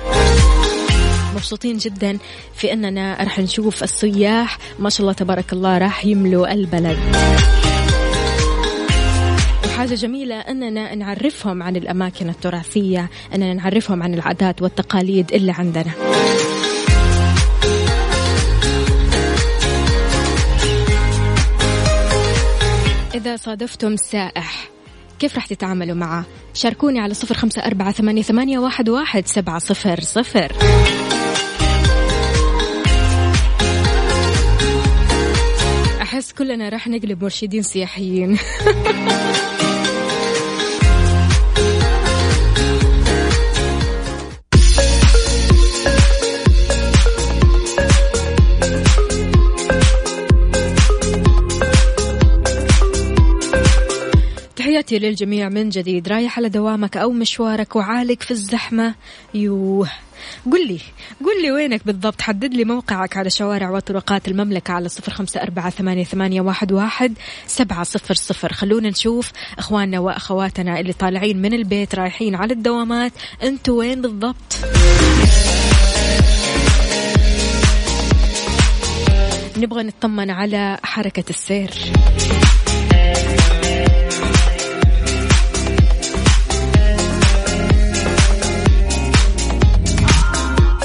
مبسوطين 1.34 1.76
جدا 1.76 2.18
في 2.54 2.72
أننا 2.72 3.16
راح 3.20 3.38
نشوف 3.38 3.82
السياح. 3.82 4.58
ما 4.78 4.90
شاء 4.90 5.00
الله 5.00 5.12
تبارك 5.12 5.52
الله 5.52 5.78
راح 5.78 6.04
يملوا 6.04 6.52
البلد. 6.52 6.98
وحاجة 9.92 10.06
جميلة 10.06 10.40
أننا 10.40 10.94
نعرفهم 10.94 11.62
عن 11.62 11.76
الأماكن 11.76 12.28
التراثية 12.28 13.10
أننا 13.34 13.54
نعرفهم 13.54 14.02
عن 14.02 14.14
العادات 14.14 14.62
والتقاليد 14.62 15.32
اللي 15.32 15.52
عندنا. 15.52 15.92
إذا 23.14 23.36
صادفتم 23.36 23.96
سائح 23.96 24.68
كيف 25.18 25.34
راح 25.34 25.46
تتعاملوا 25.46 25.96
معه؟ 25.96 26.24
شاركوني 26.54 27.00
على 27.00 27.14
صفر 27.14 27.34
خمسة 27.34 27.62
أربعة 27.62 27.92
ثمانية, 27.92 28.22
واحد 28.88 29.26
سبعة 29.26 29.58
صفر 29.58 30.00
صفر. 30.00 30.52
أحس 36.02 36.32
كلنا 36.32 36.68
راح 36.68 36.88
نقلب 36.88 37.22
مرشدين 37.22 37.62
سياحيين. 37.62 38.38
تحياتي 54.82 55.06
للجميع 55.06 55.48
من 55.48 55.68
جديد. 55.68 56.08
رايح 56.08 56.38
على 56.38 56.48
دوامك 56.48 56.96
أو 56.96 57.10
مشوارك 57.10 57.76
وعالق 57.76 58.22
في 58.22 58.30
الزحمة. 58.30 58.94
يوه. 59.34 59.88
قل 60.52 60.68
لي 60.68 60.80
قل 61.20 61.42
لي 61.42 61.52
وينك 61.52 61.86
بالضبط؟ 61.86 62.20
حدد 62.20 62.54
لي 62.54 62.64
موقعك 62.64 63.16
على 63.16 63.30
شوارع 63.30 63.70
وطرقات 63.70 64.28
المملكة 64.28 64.72
على 64.72 64.88
صفر 64.88 65.12
خمسة 65.12 65.42
أربعة 65.42 65.70
ثمانية, 65.70 66.04
ثمانية 66.04 66.40
واحد, 66.40 66.72
واحد 66.72 67.14
سبعة 67.46 67.84
صفر 67.84 68.14
صفر. 68.14 68.52
خلونا 68.52 68.88
نشوف 68.88 69.32
أخواننا 69.58 69.98
وأخواتنا 69.98 70.80
اللي 70.80 70.92
طالعين 70.92 71.42
من 71.42 71.54
البيت 71.54 71.94
رايحين 71.94 72.34
على 72.34 72.52
الدوامات. 72.52 73.12
أنتوا 73.42 73.78
وين 73.78 74.02
بالضبط؟ 74.02 74.36
نبغى 79.56 79.82
نطمن 79.82 80.30
على 80.30 80.78
حركة 80.82 81.24
السير. 81.30 81.70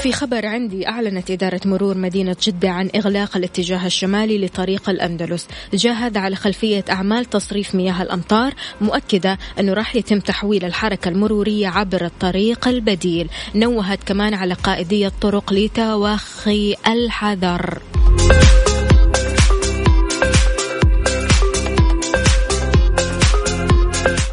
في 0.02 0.12
خبر 0.12 0.46
عندي 0.46 0.88
أعلنت 0.88 1.30
إدارة 1.30 1.60
مرور 1.64 1.96
مدينة 1.96 2.36
جدة 2.42 2.70
عن 2.70 2.90
إغلاق 2.96 3.36
الاتجاه 3.36 3.86
الشمالي 3.86 4.46
لطريق 4.46 4.90
الأندلس. 4.90 5.46
جاء 5.74 5.92
هذا 5.92 6.20
على 6.20 6.36
خلفية 6.36 6.84
أعمال 6.90 7.24
تصريف 7.24 7.74
مياه 7.74 8.02
الأمطار 8.02 8.54
مؤكدة 8.80 9.38
أنه 9.60 9.72
راح 9.72 9.96
يتم 9.96 10.20
تحويل 10.20 10.64
الحركة 10.64 11.08
المرورية 11.08 11.68
عبر 11.68 12.04
الطريق 12.04 12.68
البديل. 12.68 13.28
نوهت 13.54 14.04
كمان 14.04 14.34
على 14.34 14.54
قائدي 14.54 15.06
الطرق 15.06 15.52
لتوخي 15.52 16.74
الحذر. 16.86 17.78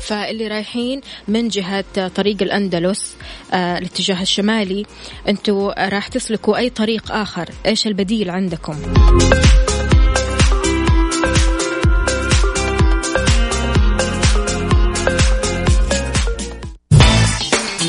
فاللي 0.05 0.47
رايحين 0.47 1.01
من 1.27 1.47
جهة 1.47 2.07
طريق 2.07 2.41
الأندلس 2.41 3.15
آه 3.53 3.77
الاتجاه 3.77 4.21
الشمالي 4.21 4.85
أنتوا 5.27 5.89
راح 5.89 6.07
تسلكوا 6.07 6.57
أي 6.57 6.69
طريق 6.69 7.11
آخر. 7.11 7.49
إيش 7.65 7.87
البديل 7.87 8.29
عندكم؟ 8.29 8.75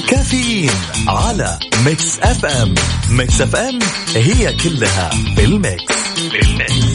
كافيين 0.08 0.70
على 1.08 1.58
Mix 1.84 2.18
FM 2.20 2.74
Mix 3.10 3.40
FM 3.40 3.78
هي 4.14 4.52
كلها 4.64 5.10
بال 5.36 5.60
mix 5.60 5.94
بال 6.32 6.54
mix 6.54 6.85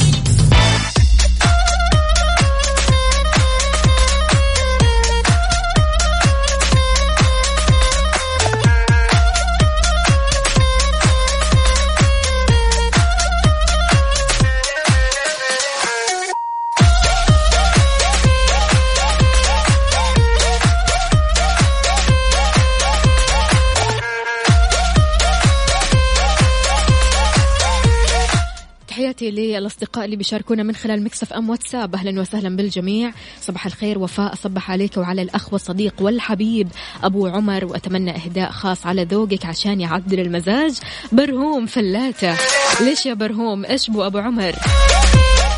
تحياتي 29.22 29.32
للأصدقاء 29.32 30.06
اللي 30.06 30.16
بيشاركونا 30.16 30.64
من 30.64 30.76
خلال 30.76 31.04
مكسف 31.04 31.34
أم 31.34 31.50
واتساب. 31.50 31.96
أهلا 31.96 32.22
وسهلا 32.22 32.56
بالجميع. 32.56 33.12
صباح 33.42 33.66
الخير 33.66 34.00
وفاء. 34.00 34.36
صبح 34.36 34.72
عليك 34.72 34.98
وعلى 34.98 35.22
الأخ 35.22 35.54
والصديق 35.54 35.94
والحبيب 36.00 36.68
أبو 37.04 37.28
عمر. 37.28 37.66
وأتمنى 37.66 38.16
إهداء 38.16 38.52
خاص 38.52 38.86
على 38.86 39.04
ذوقك 39.04 39.46
عشان 39.46 39.82
يعدل 39.82 40.20
المزاج. 40.20 40.74
برهوم 41.12 41.66
فلاتة. 41.66 42.36
ليش 42.82 43.06
يا 43.06 43.14
برهوم؟ 43.14 43.66
إيش 43.66 43.90
بو 43.90 44.06
أبو 44.06 44.18
عمر؟ 44.18 44.56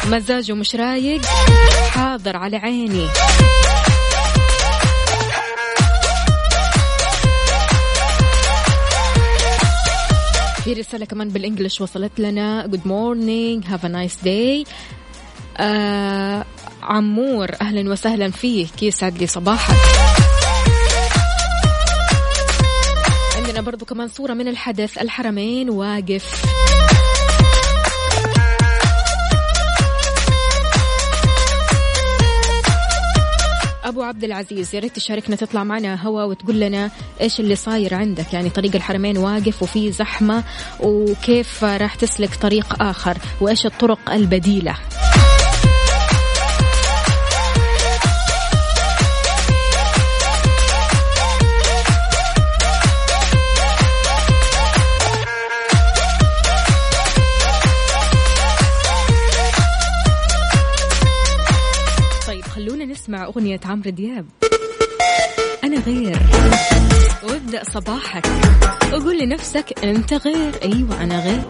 مزاجه 0.07 0.53
مش 0.53 0.75
رايق. 0.75 1.21
حاضر 1.89 2.37
على 2.37 2.57
عيني. 2.57 3.07
في 10.63 10.73
رسالة 10.73 11.05
كمان 11.05 11.29
بالإنجلش 11.29 11.81
وصلت 11.81 12.19
لنا. 12.19 12.67
Good 12.67 12.85
morning. 12.87 13.67
Have 13.69 13.83
a 13.83 13.89
nice 13.89 14.25
day. 14.25 14.69
آه 15.57 16.45
عمور 16.83 17.49
أهلا 17.61 17.91
وسهلا 17.91 18.31
فيك. 18.31 18.83
يسعد 18.83 19.17
لي 19.17 19.27
صباحك؟ 19.27 19.75
عندنا 23.37 23.61
برضو 23.61 23.85
كمان 23.85 24.07
صورة 24.07 24.33
من 24.33 24.47
الحدث 24.47 24.97
الحرمين 24.97 25.69
واقف. 25.69 26.45
أبو 33.83 34.01
عبد 34.01 34.23
العزيز 34.23 34.75
يا 34.75 34.79
ريت 34.79 34.95
تشاركنا 34.95 35.35
تطلع 35.35 35.63
معنا 35.63 36.07
هوا 36.07 36.23
وتقول 36.23 36.59
لنا 36.59 36.91
إيش 37.21 37.39
اللي 37.39 37.55
صاير 37.55 37.93
عندك؟ 37.93 38.33
يعني 38.33 38.49
طريق 38.49 38.75
الحرمين 38.75 39.17
واقف 39.17 39.63
وفي 39.63 39.91
زحمة 39.91 40.43
وكيف 40.79 41.63
راح 41.63 41.95
تسلك 41.95 42.35
طريق 42.35 42.83
آخر؟ 42.83 43.17
وإيش 43.41 43.65
الطرق 43.65 44.11
البديلة؟ 44.11 44.75
أغنية 63.25 63.59
عمرو 63.65 63.89
دياب. 63.91 64.25
أنا 65.63 65.79
غير. 65.79 66.19
وابدأ 67.23 67.63
صباحك. 67.63 68.25
وقول 68.93 69.19
لنفسك 69.19 69.83
أنت 69.83 70.13
غير. 70.13 70.53
أيوة 70.63 71.03
أنا 71.03 71.19
غير. 71.25 71.41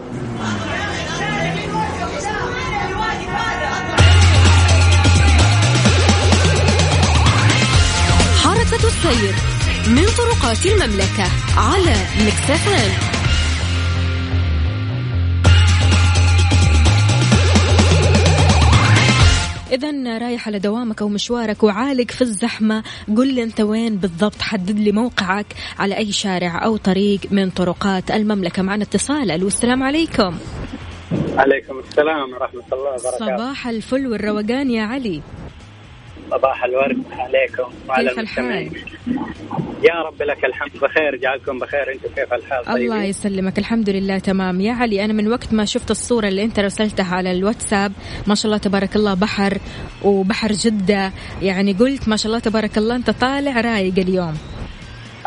حركة 8.42 8.86
السير 8.86 9.34
من 9.88 10.06
طرقات 10.18 10.66
المملكة 10.66 11.26
على 11.56 11.96
مكسفان 12.26 13.13
إذا 19.74 20.18
رايح 20.18 20.48
على 20.48 20.58
دوامك 20.58 21.02
أو 21.02 21.08
مشوارك 21.08 21.62
وعالق 21.62 22.10
في 22.10 22.22
الزحمة 22.22 22.82
قل 23.16 23.34
لي 23.34 23.42
أنت 23.42 23.60
وين 23.60 23.96
بالضبط؟ 23.96 24.42
حدد 24.42 24.78
لي 24.78 24.92
موقعك 24.92 25.46
على 25.78 25.96
أي 25.96 26.12
شارع 26.12 26.64
أو 26.64 26.76
طريق 26.76 27.20
من 27.30 27.50
طرقات 27.50 28.10
المملكة. 28.10 28.62
معنا 28.62 28.82
اتصال 28.82 29.30
ألو 29.30 29.46
السلام 29.46 29.82
عليكم. 29.82 30.38
عليكم 31.36 31.78
السلام 31.78 32.32
ورحمة 32.32 32.62
الله 32.72 32.90
وبركاته. 32.90 33.36
صباح 33.36 33.68
الفل 33.68 34.06
والروقان 34.06 34.70
يا 34.70 34.82
علي. 34.82 35.22
صباح 36.30 36.64
الورد. 36.64 37.02
عليكم. 37.12 37.72
وعلى؟ 37.88 38.10
المستمعين. 38.10 38.72
يا 39.82 39.94
رب 40.06 40.22
لك 40.22 40.44
الحمد. 40.44 40.70
بخير. 40.74 41.16
جعلكم 41.16 41.58
بخير. 41.58 41.92
أنتم 41.92 42.08
كيف 42.16 42.32
الحال؟ 42.32 42.64
طيبين؟ 42.64 42.92
الله 42.92 43.04
يسلمك. 43.04 43.58
الحمد 43.58 43.90
لله 43.90 44.18
تمام. 44.18 44.60
يا 44.60 44.72
علي 44.72 45.04
أنا 45.04 45.12
من 45.12 45.28
وقت 45.28 45.54
ما 45.54 45.64
شفت 45.64 45.90
الصورة 45.90 46.28
اللي 46.28 46.44
أنت 46.44 46.60
رسلتها 46.60 47.14
على 47.14 47.32
الواتساب 47.32 47.92
ما 48.26 48.34
شاء 48.34 48.46
الله 48.46 48.58
تبارك 48.58 48.96
الله 48.96 49.14
بحر 49.14 49.58
وبحر 50.04 50.52
جدة. 50.52 51.12
يعني 51.42 51.72
قلت 51.72 52.08
ما 52.08 52.16
شاء 52.16 52.26
الله 52.26 52.38
تبارك 52.38 52.78
الله 52.78 52.96
أنت 52.96 53.10
طالع 53.10 53.60
رايق 53.60 53.98
اليوم. 53.98 54.34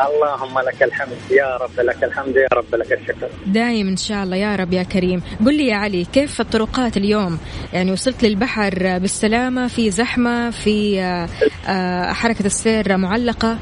اللهم 0.00 0.58
لك 0.58 0.82
الحمد 0.82 1.18
يا 1.30 1.56
رب 1.56 1.80
لك 1.80 2.04
الحمد 2.04 2.36
يا 2.36 2.48
رب 2.52 2.74
لك 2.74 2.92
الشكر. 2.92 3.28
دايم 3.46 3.88
إن 3.88 3.96
شاء 3.96 4.22
الله 4.24 4.36
يا 4.36 4.56
رب 4.56 4.72
يا 4.72 4.82
كريم. 4.82 5.22
قل 5.46 5.56
لي 5.56 5.66
يا 5.66 5.76
علي 5.76 6.04
كيف 6.04 6.40
الطرقات 6.40 6.96
اليوم؟ 6.96 7.38
يعني 7.72 7.92
وصلت 7.92 8.22
للبحر 8.24 8.98
بالسلامة 8.98 9.66
في 9.68 9.90
زحمة 9.90 10.50
في 10.50 11.00
آه، 11.00 11.28
آه، 11.68 12.12
حركة 12.12 12.46
السير 12.46 12.96
معلقة؟ 12.96 13.58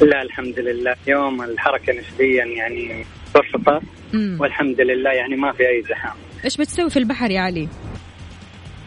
لا 0.00 0.22
الحمد 0.22 0.58
لله. 0.58 0.94
اليوم 1.06 1.42
الحركة 1.42 1.92
نسبيا 1.92 2.44
يعني 2.44 3.04
مم. 4.12 4.36
والحمد 4.40 4.80
لله 4.80 5.10
يعني 5.10 5.36
ما 5.36 5.52
في 5.52 5.62
أي 5.62 5.82
زحام. 5.82 6.16
إيش 6.44 6.56
بتسوي 6.56 6.90
في 6.90 6.98
البحر 6.98 7.30
يا 7.30 7.40
علي؟ 7.40 7.68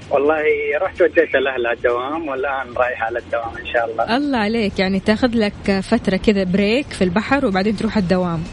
والله 0.09 0.43
رحت 0.81 1.01
وجهت 1.01 1.35
الأهل 1.35 1.67
على 1.67 1.77
الدوام 1.77 2.27
والآن 2.27 2.73
رايح 2.77 3.03
على 3.03 3.19
الدوام 3.19 3.57
إن 3.57 3.65
شاء 3.73 3.91
الله. 3.91 4.17
الله 4.17 4.37
عليك 4.37 4.79
يعني 4.79 4.99
تاخذ 4.99 5.29
لك 5.35 5.79
فترة 5.79 6.17
كذا 6.17 6.43
بريك 6.43 6.87
في 6.87 7.03
البحر 7.03 7.45
وبعدين 7.45 7.75
تروح 7.75 7.97
الدوام. 7.97 8.43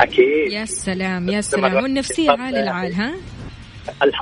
أكيد. 0.00 0.52
يا 0.52 0.64
سلام 0.64 1.28
يا 1.28 1.40
سلام. 1.40 1.74
والنفسية 1.74 2.30
عال 2.30 2.56
العال 2.56 2.94
ها؟ 2.94 3.14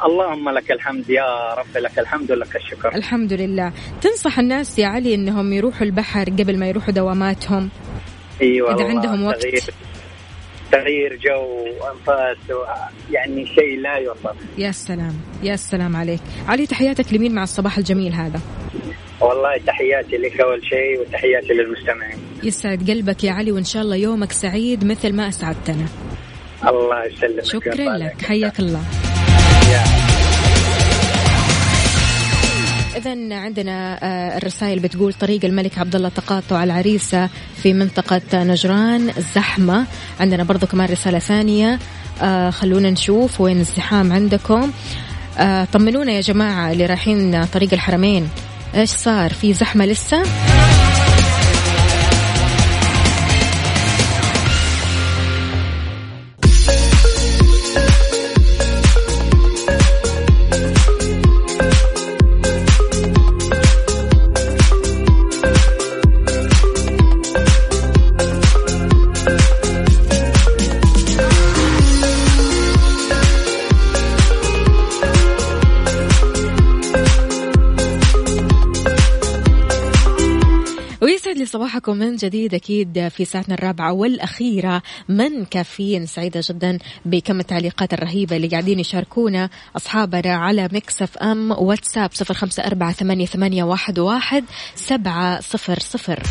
اللهم 0.07 0.49
لك 0.49 0.73
الحمد 0.73 1.11
يا 1.11 1.55
رب 1.55 1.77
لك 1.77 1.99
الحمد 1.99 2.31
ولك 2.33 2.57
الشكر. 2.57 2.95
الحمد 2.95 3.33
لله. 3.33 3.73
تنصح 4.01 4.39
الناس 4.39 4.79
يا 4.79 4.87
علي 4.87 5.15
إنهم 5.15 5.53
يروحوا 5.53 5.87
البحر 5.87 6.25
قبل 6.25 6.59
ما 6.59 6.69
يروحوا 6.69 6.95
دواماتهم؟ 6.95 7.69
أيوه 8.43 8.69
والله 8.69 8.89
عندهم 8.89 9.25
وقت. 9.25 9.47
تغيير 10.73 11.17
جو 11.17 11.67
وانفاس 11.81 12.37
يعني 13.11 13.47
شيء 13.47 13.81
لا 13.81 13.97
يوصف 13.97 14.37
يا 14.59 14.73
سلام 14.73 15.15
يا 15.43 15.57
سلام 15.57 15.97
عليك. 15.97 16.21
علي 16.49 16.67
تحياتك 16.67 17.15
لمين 17.15 17.35
مع 17.35 17.43
الصباح 17.43 17.79
الجميل 17.79 18.13
هذا؟ 18.13 18.41
والله 19.21 19.57
تحياتي 19.67 20.17
لك 20.17 20.41
أول 20.41 20.65
شيء 20.65 21.01
وتحياتي 21.01 21.53
للمستمعين. 21.53 22.19
يسعد 22.43 22.91
قلبك 22.91 23.25
يا 23.25 23.33
علي 23.33 23.53
وإن 23.53 23.65
شاء 23.65 23.83
الله 23.83 23.97
يومك 23.97 24.33
سعيد 24.33 24.85
مثل 24.85 25.13
ما 25.13 25.29
أسعدتنا. 25.29 25.87
الله 26.69 27.05
يسلمك. 27.05 27.45
شكرا 27.45 27.97
لك. 27.97 28.23
حياك 28.23 28.61
الله. 28.61 28.83
يا. 29.73 30.02
إذا 32.97 33.35
عندنا 33.35 33.99
آه، 34.03 34.39
الرسائل 34.39 34.81
بتقول 34.81 35.13
طريق 35.13 35.45
الملك 35.45 35.79
عبد 35.79 35.97
الله 35.97 36.09
تقاطع 36.09 36.65
العريسة 36.65 37.29
في 37.63 37.73
منطقة 37.73 38.21
نجران 38.35 39.13
زحمة. 39.35 39.87
عندنا 40.21 40.45
برضو 40.45 40.67
كمان 40.67 40.89
رسالة 40.89 41.19
ثانية. 41.19 41.79
آه، 42.23 42.51
خلونا 42.51 42.91
نشوف 42.91 43.41
وين 43.41 43.61
الزحام 43.61 44.13
عندكم. 44.13 44.73
آه، 45.39 45.65
طمنونا 45.65 46.13
يا 46.13 46.21
جماعة 46.21 46.73
اللي 46.73 46.87
رايحين 46.87 47.45
طريق 47.45 47.73
الحرمين. 47.73 48.29
إيش 48.75 48.91
صار؟ 48.91 49.33
في 49.33 49.53
زحمة 49.53 49.87
لسه؟ 49.87 50.23
صباحكم 81.63 81.97
من 81.97 82.17
جديد 82.17 82.55
أكيد 82.55 83.09
في 83.09 83.25
ساعتنا 83.25 83.55
الرابعة 83.55 83.93
والأخيرة. 83.93 84.83
من 85.09 85.45
كافيين 85.45 86.07
سعيدة 86.07 86.43
جدا 86.49 86.79
بكم 87.05 87.41
التعليقات 87.41 87.95
الرهيبة 87.95 88.37
اللي 88.37 88.49
قاعدين 88.49 88.81
يشاركونا 88.81 89.51
أصحابنا 89.77 90.35
على 90.35 90.69
Mix 90.73 91.03
FM 91.03 91.51
واتساب 91.51 92.11
صفر 92.13 92.35
خمسة 92.35 92.67
أربعة 92.67 92.93
ثمانية, 92.93 93.27
ثمانية 93.27 93.65
واحد, 93.65 93.99
واحد 93.99 94.45
سبعة 94.75 95.41
صفر 95.41 95.79
صفر. 95.79 96.23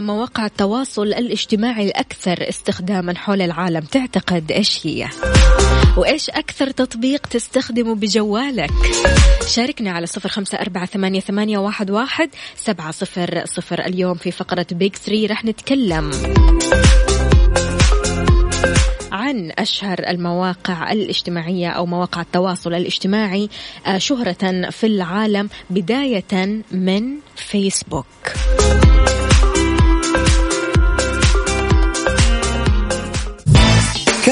مواقع 0.00 0.46
التواصل 0.46 1.06
الاجتماعي 1.06 1.86
الأكثر 1.86 2.48
استخداما 2.48 3.14
حول 3.14 3.42
العالم 3.42 3.80
تعتقد 3.80 4.52
إيش 4.52 4.86
هي؟ 4.86 5.08
وإيش 5.96 6.30
أكثر 6.30 6.70
تطبيق 6.70 7.26
تستخدمه 7.26 7.94
بجوالك؟ 7.94 8.70
شاركنا 9.46 9.90
على 9.90 10.06
صفر 10.06 10.28
خمسة 10.28 10.58
أربعة 10.58 10.86
ثمانية, 10.86 11.20
ثمانية 11.20 11.58
واحد, 11.58 11.90
واحد 11.90 12.30
سبعة 12.56 12.90
صفر 12.90 13.42
صفر 13.44 13.80
اليوم 13.80 14.14
في 14.14 14.30
فقرة 14.30 14.66
بيج 14.72 14.96
ثري 14.96 15.26
رح 15.26 15.44
نتكلم 15.44 16.10
عن 19.12 19.52
أشهر 19.58 19.98
المواقع 20.08 20.92
الاجتماعية 20.92 21.68
أو 21.68 21.86
مواقع 21.86 22.20
التواصل 22.20 22.74
الاجتماعي 22.74 23.48
آه، 23.86 23.98
شهرة 23.98 24.70
في 24.70 24.86
العالم 24.86 25.48
بداية 25.70 26.62
من 26.70 27.16
فيسبوك 27.36 28.06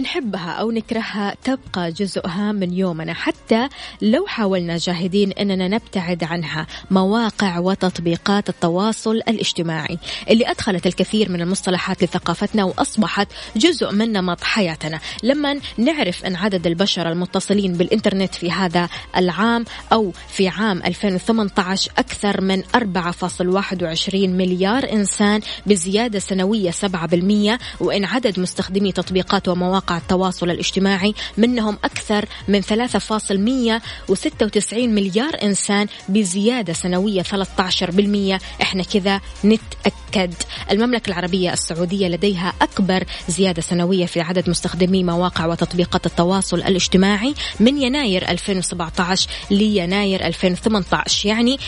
نحبها 0.00 0.50
أو 0.50 0.70
نكرهها 0.70 1.34
تبقى 1.44 1.92
جزء 1.92 2.26
هام 2.26 2.54
من 2.54 2.72
يومنا 2.72 3.14
حتى 3.14 3.68
لو 4.02 4.26
حاولنا 4.26 4.76
جاهدين 4.76 5.32
أننا 5.32 5.68
نبتعد 5.68 6.24
عنها 6.24 6.66
مواقع 6.90 7.58
وتطبيقات 7.58 8.48
التواصل 8.48 9.16
الاجتماعي. 9.16 9.98
اللي 10.30 10.50
أدخلت 10.50 10.86
الكثير 10.86 11.30
من 11.32 11.40
المصطلحات 11.40 12.02
لثقافتنا 12.02 12.64
وأصبحت 12.64 13.28
جزء 13.56 13.92
من 13.92 14.12
نمط 14.12 14.44
حياتنا. 14.44 15.00
لما 15.22 15.60
نعرف 15.78 16.24
أن 16.24 16.36
عدد 16.36 16.66
البشر 16.66 17.08
المتصلين 17.08 17.72
بالإنترنت 17.72 18.34
في 18.34 18.50
هذا 18.50 18.88
العام 19.16 19.64
أو 19.92 20.12
في 20.28 20.48
عام 20.48 20.82
2018 20.82 21.90
أكثر 21.98 22.40
من 22.40 22.62
4.21 22.62 24.14
مليار 24.14 24.92
إنسان 24.92 25.40
بزيادة 25.66 26.18
سنوية 26.18 26.70
7% 26.70 27.58
وإن 27.80 28.04
عدد 28.04 28.40
مستخدمي 28.40 28.92
تطبيقات 28.92 29.48
ومواقع 29.48 29.87
مواقع 29.88 29.96
التواصل 29.96 30.50
الاجتماعي 30.50 31.14
منهم 31.36 31.78
أكثر 31.84 32.24
من 32.48 32.62
3.196 32.62 34.74
مليار 34.74 35.42
إنسان 35.42 35.86
بزيادة 36.08 36.72
سنوية 36.72 37.22
13% 37.22 38.40
إحنا 38.62 38.82
كذا 38.82 39.20
نتأكد. 39.44 40.34
المملكة 40.70 41.08
العربية 41.08 41.52
السعودية 41.52 42.08
لديها 42.08 42.52
أكبر 42.62 43.04
زيادة 43.28 43.62
سنوية 43.62 44.06
في 44.06 44.20
عدد 44.20 44.50
مستخدمي 44.50 45.04
مواقع 45.04 45.46
وتطبيقات 45.46 46.06
التواصل 46.06 46.56
الاجتماعي 46.56 47.34
من 47.60 47.82
يناير 47.82 48.28
2017 48.28 49.28
ليناير 49.50 50.26
2018 50.26 51.28
يعني 51.28 51.58
32% 51.58 51.60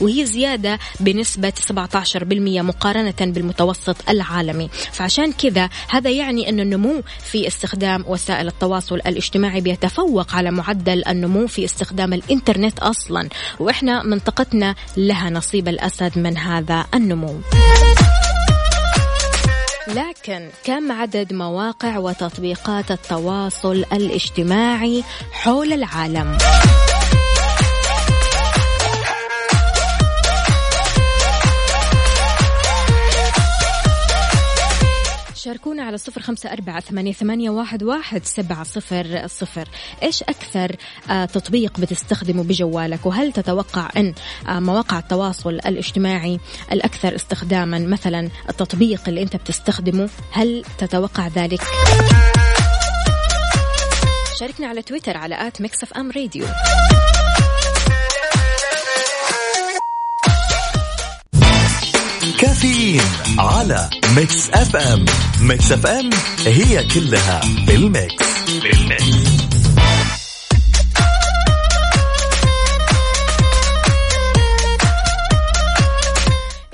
وهي 0.00 0.26
زيادة 0.26 0.78
بنسبة 1.00 1.52
17% 1.72 1.82
مقارنة 2.62 3.14
بالمتوسط 3.20 3.96
العالمي. 4.08 4.68
فعشان 4.92 5.32
كذا 5.32 5.68
هذا 5.88 6.10
يعني 6.10 6.49
أن 6.50 6.60
النمو 6.60 7.02
في 7.22 7.46
استخدام 7.46 8.04
وسائل 8.06 8.48
التواصل 8.48 8.94
الاجتماعي 8.94 9.60
بيتفوق 9.60 10.34
على 10.34 10.50
معدل 10.50 11.04
النمو 11.08 11.46
في 11.46 11.64
استخدام 11.64 12.12
الإنترنت 12.12 12.78
أصلا 12.78 13.28
وإحنا 13.60 14.02
منطقتنا 14.02 14.74
لها 14.96 15.30
نصيب 15.30 15.68
الأسد 15.68 16.18
من 16.18 16.36
هذا 16.38 16.86
النمو 16.94 17.40
لكن 19.88 20.48
كم 20.64 20.92
عدد 20.92 21.32
مواقع 21.32 21.98
وتطبيقات 21.98 22.90
التواصل 22.90 23.84
الاجتماعي 23.92 25.04
حول 25.32 25.72
العالم؟ 25.72 26.38
شاركونا 35.44 35.82
على 35.82 35.98
صفر 35.98 36.20
خمسة 36.20 36.52
أربعة 36.52 36.80
ثمانية, 36.80 37.12
ثمانية 37.12 37.50
واحد, 37.50 37.82
واحد 37.82 38.24
سبعة 38.24 38.64
صفر 38.64 39.26
صفر. 39.26 39.68
إيش 40.02 40.22
أكثر 40.22 40.76
آه 41.10 41.24
تطبيق 41.24 41.80
بتستخدمه 41.80 42.42
بجوالك؟ 42.42 43.06
وهل 43.06 43.32
تتوقع 43.32 43.90
أن 43.96 44.14
آه 44.48 44.60
مواقع 44.60 44.98
التواصل 44.98 45.50
الاجتماعي 45.50 46.40
الأكثر 46.72 47.14
استخداما 47.14 47.78
مثلا 47.78 48.28
التطبيق 48.48 49.08
اللي 49.08 49.22
أنت 49.22 49.36
بتستخدمه 49.36 50.08
هل 50.32 50.64
تتوقع 50.78 51.28
ذلك؟ 51.28 51.60
شاركنا 54.40 54.66
على 54.66 54.82
تويتر 54.82 55.16
على 55.16 55.46
at 55.46 55.60
Mix 55.60 55.82
FM 55.82 56.10
Radio. 56.10 56.46
كافيين 62.60 63.02
على 63.38 63.90
Mix 64.16 64.50
FM 64.50 65.04
Mix 65.40 65.72
FM 65.72 66.10
هي 66.46 66.84
كلها 66.94 67.40
بال 67.66 67.94
mix. 67.94 68.50
بال 68.62 68.89
mix 68.89 69.30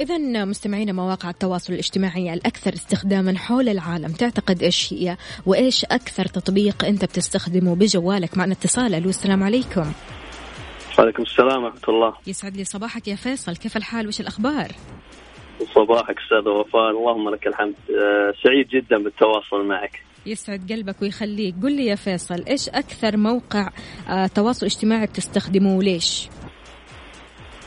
إذا 0.00 0.44
مستمعين 0.44 0.94
مواقع 0.94 1.30
التواصل 1.30 1.72
الاجتماعي 1.72 2.34
الأكثر 2.34 2.74
استخداما 2.74 3.38
حول 3.38 3.68
العالم. 3.68 4.12
تعتقد 4.12 4.62
إيش 4.62 4.92
هي 4.92 5.16
وإيش 5.46 5.84
أكثر 5.84 6.26
تطبيق 6.26 6.84
أنت 6.84 7.04
بتستخدمه 7.04 7.74
بجوالك؟ 7.74 8.38
معنا 8.38 8.52
اتصال. 8.52 8.94
ألو 8.94 9.08
السلام 9.08 9.42
عليكم. 9.42 9.92
وعليكم 10.98 11.22
السلام 11.22 11.64
ورحمة 11.64 11.80
الله. 11.88 12.14
يسعد 12.26 12.56
لي 12.56 12.64
صباحك 12.64 13.08
يا 13.08 13.16
فيصل. 13.16 13.56
كيف 13.56 13.76
الحال؟ 13.76 14.08
وش 14.08 14.20
الأخبار؟ 14.20 14.72
صباحك 15.64 16.18
أستاذ 16.18 16.48
وفاء 16.48 16.90
اللهم 16.90 17.30
لك 17.30 17.46
الحمد 17.46 17.74
أه 17.90 18.32
سعيد 18.44 18.68
جدا 18.68 18.98
بالتواصل 18.98 19.64
معك 19.64 20.02
يسعد 20.26 20.72
قلبك 20.72 21.02
ويخليك 21.02 21.54
قل 21.62 21.76
لي 21.76 21.86
يا 21.86 21.94
فيصل 21.94 22.44
إيش 22.48 22.68
أكثر 22.68 23.16
موقع 23.16 23.68
آه 24.10 24.26
تواصل 24.26 24.66
اجتماعي 24.66 25.06
بتستخدمه 25.06 25.76
وليش 25.76 26.28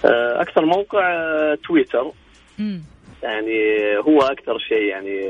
أه 0.06 0.42
أكثر 0.42 0.66
موقع 0.66 1.06
تويتر 1.68 2.12
مم. 2.60 2.82
يعني 3.24 3.78
هو 3.98 4.22
أكثر 4.22 4.60
شيء 4.60 4.84
يعني 4.84 5.30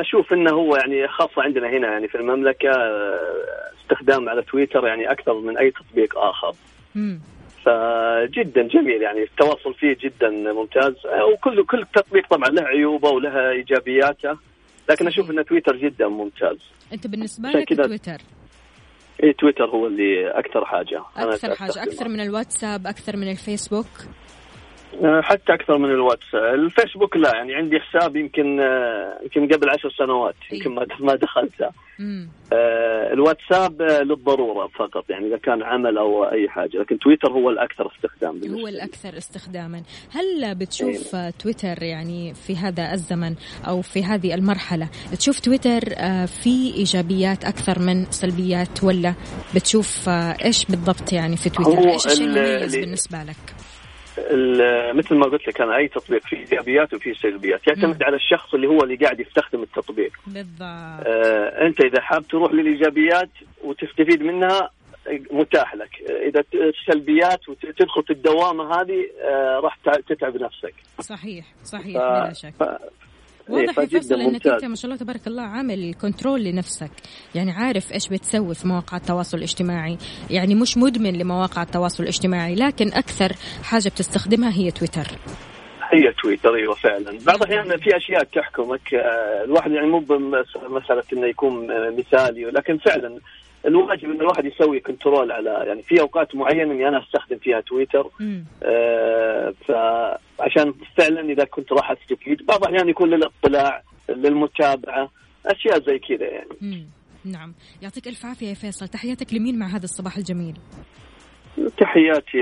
أشوف 0.00 0.32
إنه 0.32 0.50
هو 0.50 0.76
يعني 0.76 1.08
خاصة 1.08 1.42
عندنا 1.42 1.68
هنا 1.68 1.88
يعني 1.88 2.08
في 2.08 2.14
المملكة 2.14 2.70
استخدام 3.82 4.28
على 4.28 4.42
تويتر 4.42 4.86
يعني 4.86 5.10
أكثر 5.10 5.34
من 5.40 5.58
أي 5.58 5.70
تطبيق 5.70 6.18
آخر. 6.18 6.52
مم. 6.94 7.20
فجدا 7.66 8.62
جميل 8.62 9.02
يعني 9.02 9.22
التواصل 9.22 9.74
فيه 9.74 9.96
جدا 10.00 10.30
ممتاز. 10.30 10.94
وكل 11.32 11.66
كل 11.66 11.86
تطبيق 11.94 12.26
طبعا 12.30 12.48
له 12.48 12.62
عيوبه 12.62 13.10
ولها 13.10 13.50
إيجابياته 13.50 14.38
لكن 14.90 15.06
أشوف 15.06 15.30
ان 15.30 15.44
تويتر 15.44 15.76
جدا 15.76 16.08
ممتاز. 16.08 16.56
أنت 16.92 17.06
بالنسبة 17.06 17.48
لك 17.48 17.76
تويتر؟ 17.76 18.18
اي 19.22 19.32
تويتر 19.32 19.64
هو 19.64 19.86
اللي 19.86 20.30
أكثر 20.30 20.64
حاجة. 20.64 21.02
أكثر 21.16 21.54
حاجة 21.54 21.82
أكثر 21.82 22.08
من 22.08 22.20
الواتساب 22.20 22.86
أكثر 22.86 23.16
من 23.16 23.30
الفيسبوك. 23.30 23.86
حتى 25.20 25.54
أكثر 25.54 25.78
من 25.78 25.90
الواتس 25.90 26.34
الفيسبوك 26.34 27.16
لا 27.16 27.34
يعني 27.34 27.54
عندي 27.54 27.80
حساب 27.80 28.16
يمكن 28.16 28.60
يمكن 29.22 29.54
قبل 29.54 29.70
عشر 29.70 29.90
سنوات 29.90 30.34
يمكن 30.52 30.74
ما 30.74 30.86
ما 31.00 31.14
دخلته. 31.14 31.70
آه 32.52 33.12
الواتساب 33.12 33.82
للضرورة 33.82 34.66
فقط 34.66 35.10
يعني 35.10 35.26
إذا 35.26 35.36
كان 35.36 35.62
عمل 35.62 35.98
أو 35.98 36.24
أي 36.24 36.48
حاجة. 36.48 36.78
لكن 36.78 36.98
تويتر 36.98 37.32
هو 37.32 37.50
الأكثر 37.50 37.92
استخدام 37.96 38.40
هو 38.60 38.68
الأكثر 38.68 39.18
استخداما. 39.18 39.82
هل 40.10 40.54
بتشوف 40.54 41.14
أيه. 41.14 41.30
تويتر 41.30 41.82
يعني 41.82 42.34
في 42.34 42.56
هذا 42.56 42.92
الزمن 42.92 43.34
أو 43.68 43.82
في 43.82 44.04
هذه 44.04 44.34
المرحلة 44.34 44.88
تشوف 45.18 45.40
تويتر 45.40 45.80
في 46.26 46.74
إيجابيات 46.76 47.44
أكثر 47.44 47.78
من 47.78 48.04
سلبيات 48.04 48.84
ولا 48.84 49.14
بتشوف 49.54 50.08
إيش 50.44 50.64
بالضبط 50.64 51.12
يعني 51.12 51.36
في 51.36 51.50
تويتر؟ 51.50 51.88
إيش 51.88 52.06
الشيء 52.06 52.26
المميز 52.26 52.76
بالنسبة 52.76 53.18
لك؟ 53.18 53.54
مثل 54.94 55.14
ما 55.14 55.26
قلت 55.26 55.48
لك 55.48 55.60
أنا 55.60 55.76
أي 55.76 55.88
تطبيق 55.88 56.22
فيه 56.22 56.36
إيجابيات 56.36 56.94
وفيه 56.94 57.14
سلبيات. 57.14 57.66
يعتمد 57.68 58.02
على 58.02 58.16
الشخص 58.16 58.54
اللي 58.54 58.66
هو 58.66 58.78
اللي 58.82 58.96
قاعد 58.96 59.20
يستخدم 59.20 59.62
التطبيق. 59.62 60.12
بالضبط. 60.26 60.62
آه 60.62 61.66
أنت 61.66 61.80
إذا 61.80 62.00
حاب 62.00 62.26
تروح 62.26 62.52
للإيجابيات 62.52 63.30
وتستفيد 63.64 64.22
منها 64.22 64.70
متاح 65.30 65.74
لك. 65.74 65.90
إذا 66.28 66.44
السلبيات 66.54 67.48
وتدخل 67.48 68.02
في 68.02 68.12
الدوامة 68.12 68.80
هذه 68.80 69.06
آه 69.22 69.60
راح 69.60 69.78
تتعب 70.08 70.36
نفسك. 70.36 70.74
صحيح 71.00 71.44
صحيح 71.64 71.96
ف... 71.98 72.02
بلا 72.02 72.32
شك. 72.32 72.54
واضح 73.48 73.78
يا 73.78 73.86
فيصل 73.86 74.20
إنك 74.20 74.46
أنت 74.46 74.64
ما 74.64 74.74
شاء 74.74 74.84
الله 74.84 74.96
تبارك 74.96 75.26
الله 75.26 75.42
عامل 75.42 75.94
كنترول 75.94 76.44
لنفسك. 76.44 76.90
يعني 77.34 77.52
عارف 77.52 77.92
إيش 77.92 78.08
بتسوي 78.08 78.54
في 78.54 78.68
مواقع 78.68 78.96
التواصل 78.96 79.38
الاجتماعي. 79.38 79.98
يعني 80.30 80.54
مش 80.54 80.78
مدمن 80.78 81.12
لمواقع 81.12 81.62
التواصل 81.62 82.02
الاجتماعي 82.02 82.54
لكن 82.54 82.88
أكثر 82.88 83.32
حاجة 83.62 83.88
بتستخدمها 83.88 84.52
هي 84.52 84.70
تويتر. 84.70 85.06
هي 85.92 86.12
تويتر 86.22 86.54
أيوه 86.54 86.74
فعلا. 86.74 87.18
بعض 87.26 87.42
الأحيان 87.42 87.76
في 87.76 87.96
أشياء 87.96 88.24
تحكمك. 88.24 88.94
الواحد 89.44 89.70
يعني 89.70 89.86
مو 89.86 89.98
بمساله 89.98 91.02
إنه 91.12 91.26
يكون 91.26 91.66
مثالي 91.98 92.44
لكن 92.44 92.78
فعلا 92.78 93.18
الواجب 93.66 94.04
إن 94.04 94.20
الواحد 94.20 94.44
يسوي 94.44 94.80
كنترول 94.80 95.32
على 95.32 95.50
يعني 95.66 95.82
في 95.82 96.00
أوقات 96.00 96.34
معينة 96.34 96.72
إني 96.72 96.88
أنا 96.88 97.02
أستخدم 97.02 97.38
فيها 97.38 97.60
تويتر. 97.60 98.10
آه 98.62 99.54
فعشان 99.66 100.74
فعلا 100.98 101.20
إذا 101.20 101.44
كنت 101.44 101.72
راح 101.72 101.90
استفيد 101.90 102.46
بعض 102.46 102.64
الأحيان 102.64 102.88
يكون 102.88 103.10
للاطلاع 103.10 103.82
للمتابعة 104.08 105.10
أشياء 105.46 105.80
زي 105.80 105.98
كذا 105.98 106.26
يعني. 106.28 106.48
مم. 106.60 106.86
نعم. 107.24 107.54
يعطيك 107.82 108.08
ألف 108.08 108.26
عافية 108.26 108.48
يا 108.48 108.54
فيصل. 108.54 108.88
تحياتك 108.88 109.34
لمين 109.34 109.58
مع 109.58 109.66
هذا 109.66 109.84
الصباح 109.84 110.16
الجميل؟ 110.16 110.54
تحياتي 111.78 112.38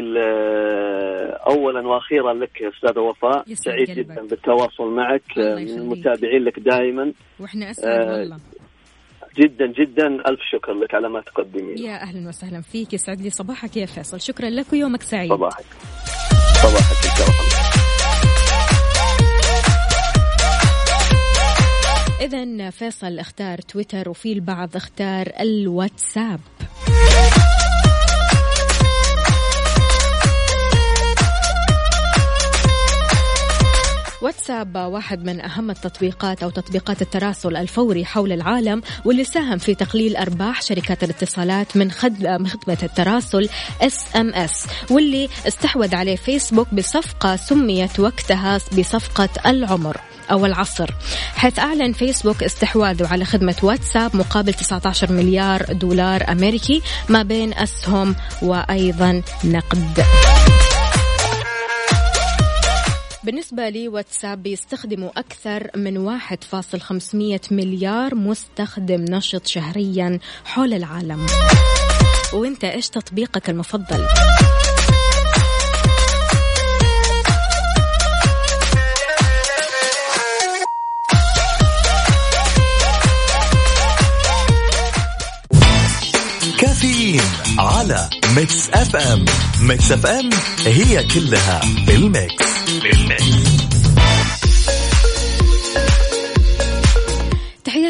اولا 1.51 1.89
وأخيرا 1.89 2.35
لك 2.35 2.63
أستاذة 2.63 3.01
وفاء. 3.01 3.45
سعيد. 3.55 3.91
جدا 3.91 4.27
بالتواصل 4.27 4.91
معك 4.91 5.39
من 5.39 5.69
المتابعين 5.69 6.45
لك 6.45 6.59
دائما. 6.59 7.13
وإحنا 7.41 7.71
أسعد 7.71 8.07
آه 8.07 8.19
والله. 8.19 8.37
جدا 9.39 9.67
جدا. 9.67 10.07
ألف 10.07 10.41
شكر 10.53 10.73
لك 10.73 10.95
على 10.95 11.09
ما 11.09 11.21
تقدمين 11.21 11.79
يا 11.79 12.03
أهلا 12.03 12.29
وسهلا 12.29 12.61
فيك. 12.61 12.93
يسعد 12.93 13.21
لي 13.21 13.31
صباحك 13.31 13.77
يا 13.77 13.87
فيصل. 13.87 14.21
شكرا 14.21 14.51
لك 14.51 14.73
ويومك 14.73 15.03
سعيد. 15.03 15.31
صباحك. 15.31 15.65
صباحك 16.63 17.05
إذا 22.21 22.71
فيصل 22.71 23.19
اختار 23.19 23.59
تويتر 23.59 24.09
وفي 24.09 24.33
البعض 24.33 24.77
اختار 24.77 25.33
الواتساب. 25.41 26.41
واتساب 34.25 34.77
واحد 34.77 35.25
من 35.25 35.41
أهم 35.41 35.71
التطبيقات 35.71 36.43
أو 36.43 36.51
تطبيقات 36.51 37.03
التراسل 37.03 37.57
الفوري 37.57 38.05
حول 38.05 38.33
العالم 38.33 38.83
واللي 39.05 39.25
ساهم 39.25 39.59
في 39.59 39.75
تقليل 39.75 40.17
أرباح 40.17 40.63
شركات 40.63 41.05
الاتصالات 41.05 41.77
من 41.77 41.91
خدمة 41.91 42.79
التراسل 42.83 43.49
SMS 43.83 44.67
واللي 44.91 45.29
استحوذ 45.49 45.95
عليه 45.95 46.17
فيسبوك 46.17 46.75
بصفقة 46.75 47.37
سميت 47.37 48.01
وقتها 48.01 48.59
بصفقة 48.79 49.29
العمر 49.47 50.01
أو 50.31 50.47
العصر. 50.47 50.91
حيث 51.35 51.59
أعلن 51.59 51.93
فيسبوك 51.93 52.43
استحواذه 52.43 53.09
على 53.09 53.25
خدمة 53.25 53.57
واتساب 53.63 54.17
مقابل 54.17 54.55
19 54.55 55.13
مليار 55.13 55.63
دولار 55.73 56.33
أمريكي 56.33 56.83
ما 57.09 57.23
بين 57.23 57.55
أسهم 57.55 58.17
وأيضا 58.43 59.23
نقد. 59.45 60.05
بالنسبة 63.25 63.69
لي 63.69 63.89
واتساب 63.89 64.43
بيستخدموا 64.43 65.11
أكثر 65.17 65.71
من 65.77 66.19
1.500 66.19 67.53
مليار 67.53 68.15
مستخدم 68.15 69.05
نشط 69.05 69.47
شهريا 69.47 70.19
حول 70.45 70.75
العالم. 70.75 71.27
وانت 72.33 72.65
إيش 72.65 72.89
تطبيقك 72.89 73.51
المفضل؟ 73.51 74.07
كافيين 86.61 87.23
على 87.59 88.11
Mix 88.37 88.71
FM. 88.71 89.25
Mix 89.61 89.93
FM 89.93 90.31
هي 90.67 91.05
كلها 91.05 91.61
بال 91.87 92.13
mix. 92.13 92.64
بال 92.85 93.12
mix 93.12 93.54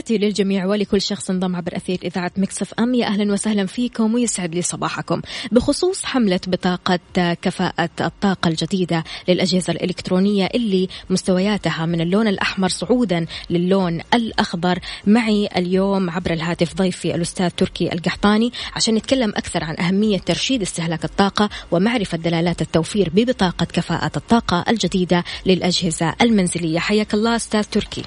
تحياتي 0.05 0.27
للجميع 0.27 0.67
ولكل 0.67 1.01
شخص 1.01 1.31
انضم 1.31 1.57
عبر 1.57 1.77
أثير 1.77 1.99
إذاعة 2.05 2.33
Mix 2.37 2.75
FM. 2.75 2.95
يا 2.95 3.07
أهلا 3.07 3.33
وسهلا 3.33 3.67
فيكم 3.67 4.15
ويسعد 4.15 4.55
لي 4.55 4.63
صباحكم. 4.63 5.23
بخصوص 5.53 6.05
حملة 6.05 6.41
بطاقة 6.47 6.99
كفاءة 7.43 7.91
الطاقة 8.01 8.49
الجديدة 8.49 9.05
للأجهزة 9.29 9.73
الإلكترونية 9.73 10.49
اللي 10.55 10.89
مستوياتها 11.11 11.87
من 11.87 12.01
اللون 12.01 12.29
الأحمر 12.29 12.69
صعودا 12.69 13.27
للون 13.51 14.01
الأخضر. 14.15 14.79
معي 15.07 15.49
اليوم 15.57 16.11
عبر 16.11 16.33
الهاتف 16.33 16.75
ضيفي 16.75 17.15
الأستاذ 17.15 17.51
تركي 17.51 17.93
القحطاني 17.93 18.53
عشان 18.77 18.95
نتكلم 18.95 19.31
أكثر 19.31 19.65
عن 19.65 19.77
أهمية 19.77 20.19
ترشيد 20.19 20.63
استهلاك 20.63 21.05
الطاقة 21.05 21.51
ومعرفة 21.71 22.19
دلالات 22.19 22.63
التوفير 22.63 23.11
ببطاقة 23.15 23.65
كفاءة 23.65 24.13
الطاقة 24.17 24.65
الجديدة 24.69 25.25
للأجهزة 25.47 26.15
المنزلية. 26.21 26.79
حياك 26.79 27.15
الله 27.15 27.37
أستاذ 27.37 27.63
تركي. 27.63 28.03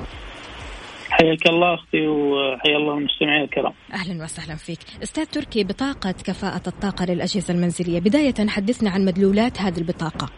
حياك 1.22 1.49
الله 1.49 1.74
أختي 1.74 2.07
وحيا 2.07 2.78
الله 2.78 2.97
المستمعين 2.97 3.43
الكرام. 3.43 3.74
أهلا 3.93 4.24
وسهلا 4.24 4.55
فيك. 4.55 4.80
أستاذ 5.03 5.26
تركي 5.26 5.63
بطاقة 5.63 6.11
كفاءة 6.11 6.61
الطاقة 6.68 7.05
للأجهزة 7.05 7.53
المنزلية، 7.53 7.99
بداية 7.99 8.47
حدثنا 8.47 8.89
عن 8.89 9.05
مدلولات 9.05 9.61
هذه 9.61 9.78
البطاقة. 9.78 10.30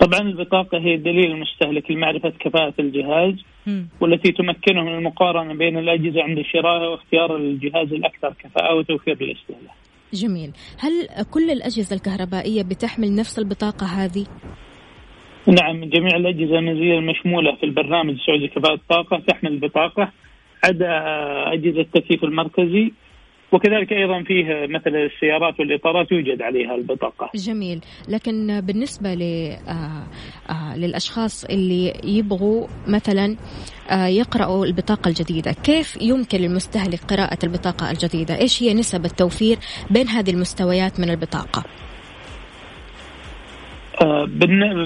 طبعا 0.00 0.20
البطاقة 0.20 0.78
هي 0.78 0.96
دليل 0.96 1.30
المستهلك 1.30 1.90
لمعرفة 1.90 2.32
كفاءة 2.40 2.74
الجهاز 2.78 3.34
م. 3.66 3.84
والتي 4.00 4.32
تمكنه 4.32 4.82
من 4.82 4.94
المقارنة 4.94 5.54
بين 5.54 5.78
الأجهزة 5.78 6.22
عند 6.22 6.42
شرائه 6.52 6.88
واختيار 6.88 7.36
الجهاز 7.36 7.92
الأكثر 7.92 8.34
كفاءة 8.38 8.74
وتوفير 8.74 9.16
الاستهلاك. 9.20 9.76
جميل، 10.12 10.50
هل 10.78 11.24
كل 11.30 11.50
الأجهزة 11.50 11.96
الكهربائية 11.96 12.62
بتحمل 12.62 13.14
نفس 13.14 13.38
البطاقة 13.38 13.86
هذه؟ 13.86 14.26
نعم 15.46 15.84
جميع 15.84 16.16
الأجهزة 16.16 16.58
المنزلية 16.58 16.98
المشمولة 16.98 17.56
في 17.56 17.66
البرنامج 17.66 18.10
السعودي 18.10 18.48
كفاءة 18.48 18.74
الطاقة 18.74 19.22
تحمل 19.28 19.52
البطاقة 19.52 20.12
عدا 20.64 20.90
أجهزة 21.52 21.80
التكييف 21.80 22.24
المركزي 22.24 22.92
وكذلك 23.52 23.92
أيضا 23.92 24.22
فيه 24.22 24.66
مثل 24.66 24.96
السيارات 24.96 25.60
والإطارات 25.60 26.12
يوجد 26.12 26.42
عليها 26.42 26.74
البطاقة. 26.74 27.30
جميل، 27.34 27.80
لكن 28.08 28.60
بالنسبة 28.60 29.14
ل 29.14 29.22
آه 29.68 30.06
آه 30.52 30.76
للأشخاص 30.76 31.44
اللي 31.44 31.92
يبغوا 32.04 32.66
مثلا 32.88 33.36
آه 33.90 34.06
يقرأوا 34.06 34.66
البطاقة 34.66 35.08
الجديدة 35.08 35.52
كيف 35.52 35.98
يمكن 36.02 36.38
للمستهلك 36.38 37.00
قراءة 37.00 37.38
البطاقة 37.44 37.90
الجديدة؟ 37.90 38.38
إيش 38.38 38.62
هي 38.62 38.74
نسب 38.74 39.04
التوفير 39.04 39.56
بين 39.90 40.08
هذه 40.08 40.30
المستويات 40.30 41.00
من 41.00 41.10
البطاقة؟ 41.10 41.64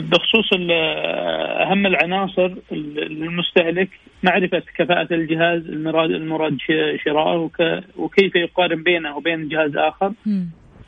بخصوص 0.01 0.53
أهم 0.53 1.87
العناصر 1.87 2.55
للمستهلك 2.73 3.89
معرفة 4.23 4.63
كفاءة 4.77 5.15
الجهاز 5.15 5.63
المراد 5.67 6.11
المراد 6.11 6.59
شراءه 7.05 7.51
وكيف 7.97 8.37
يقارن 8.37 8.83
بينه 8.83 9.17
وبين 9.17 9.49
جهاز 9.49 9.77
آخر 9.77 10.13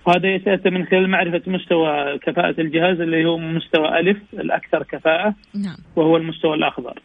وهذا 0.06 0.34
يتأتى 0.34 0.70
من 0.70 0.86
خلال 0.86 1.10
معرفة 1.10 1.42
مستوى 1.46 2.18
كفاءة 2.18 2.60
الجهاز 2.60 3.00
اللي 3.00 3.24
هو 3.24 3.38
مستوى 3.38 4.00
ألف 4.00 4.18
الأكثر 4.34 4.82
كفاءة 4.82 5.34
نعم. 5.54 5.76
وهو 5.96 6.16
المستوى 6.16 6.54
الأخضر. 6.54 6.98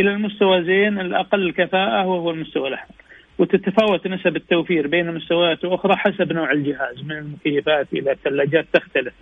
إلى 0.00 0.10
المستوى 0.10 0.64
زين 0.64 1.00
الأقل 1.00 1.52
كفاءة 1.52 2.06
وهو 2.06 2.30
المستوى 2.30 2.68
الأحمر 2.68 2.96
وتتفاوت 3.42 4.06
نسب 4.06 4.36
التوفير 4.36 4.86
بين 4.86 5.14
مستويات 5.14 5.64
أخرى 5.64 5.96
حسب 5.96 6.32
نوع 6.32 6.52
الجهاز 6.52 7.04
من 7.04 7.12
المكيفات 7.12 7.86
إلى 7.92 8.12
الثلاجات 8.12 8.66
تختلف 8.72 9.14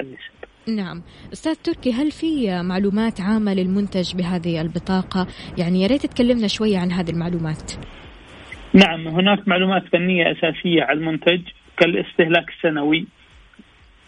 النسب. 0.00 0.36
نعم. 0.68 1.02
أستاذ 1.32 1.54
تركي 1.54 1.92
هل 1.92 2.10
في 2.10 2.62
معلومات 2.62 3.20
عامة 3.20 3.54
للمنتج 3.54 4.14
بهذه 4.16 4.60
البطاقة؟ 4.60 5.26
يعني 5.58 5.82
يا 5.82 5.86
ريت 5.86 6.06
تكلمنا 6.06 6.48
شوية 6.48 6.78
عن 6.78 6.92
هذه 6.92 7.10
المعلومات. 7.10 7.72
نعم 8.74 9.08
هناك 9.08 9.48
معلومات 9.48 9.82
فنية 9.92 10.32
أساسية 10.32 10.82
على 10.82 10.98
المنتج 10.98 11.40
كالاستهلاك 11.76 12.48
السنوي 12.48 13.06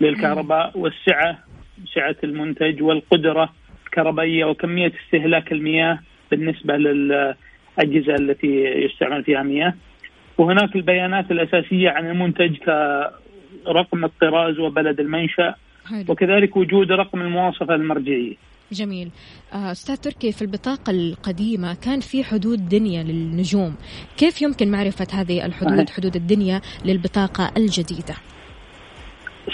للكهرباء 0.01 0.79
والسعة 0.79 1.39
سعة 1.95 2.17
المنتج 2.25 2.83
والقدرة 2.83 3.53
الكهربائيه 3.87 4.45
وكمية 4.45 4.93
استهلاك 5.05 5.53
المياه 5.53 5.99
بالنسبة 6.31 6.77
للاجهزه 7.79 8.15
التي 8.15 8.65
يستعمل 8.65 9.25
فيها 9.25 9.43
مياه. 9.43 9.75
وهناك 10.39 10.77
البيانات 10.77 11.31
الأساسية 11.31 11.91
عن 11.91 12.11
المنتج 12.11 12.57
كرقم 12.57 14.05
الطراز 14.05 14.59
وبلد 14.59 15.01
المنشأ 15.01 15.55
حلو. 15.87 16.05
وكذلك 16.09 16.57
وجود 16.57 16.93
رقم 16.93 17.21
المواصفة 17.21 17.75
المرجعية. 17.75 18.35
جميل. 18.73 19.11
أستاذ 19.53 19.97
تركي 19.97 20.33
في 20.33 20.43
البطاقة 20.43 20.91
القديمة 20.91 21.75
كان 21.75 22.01
في 22.01 22.25
حدود 22.25 22.69
دنيا 22.69 23.03
للنجوم. 23.03 23.77
كيف 24.19 24.43
يمكن 24.43 24.71
معرفة 24.71 25.07
هذه 25.21 25.47
الحدود 25.47 25.91
حدود 25.91 26.17
الدنيا 26.17 26.61
للبطاقة 26.85 27.53
الجديدة؟ 27.57 28.15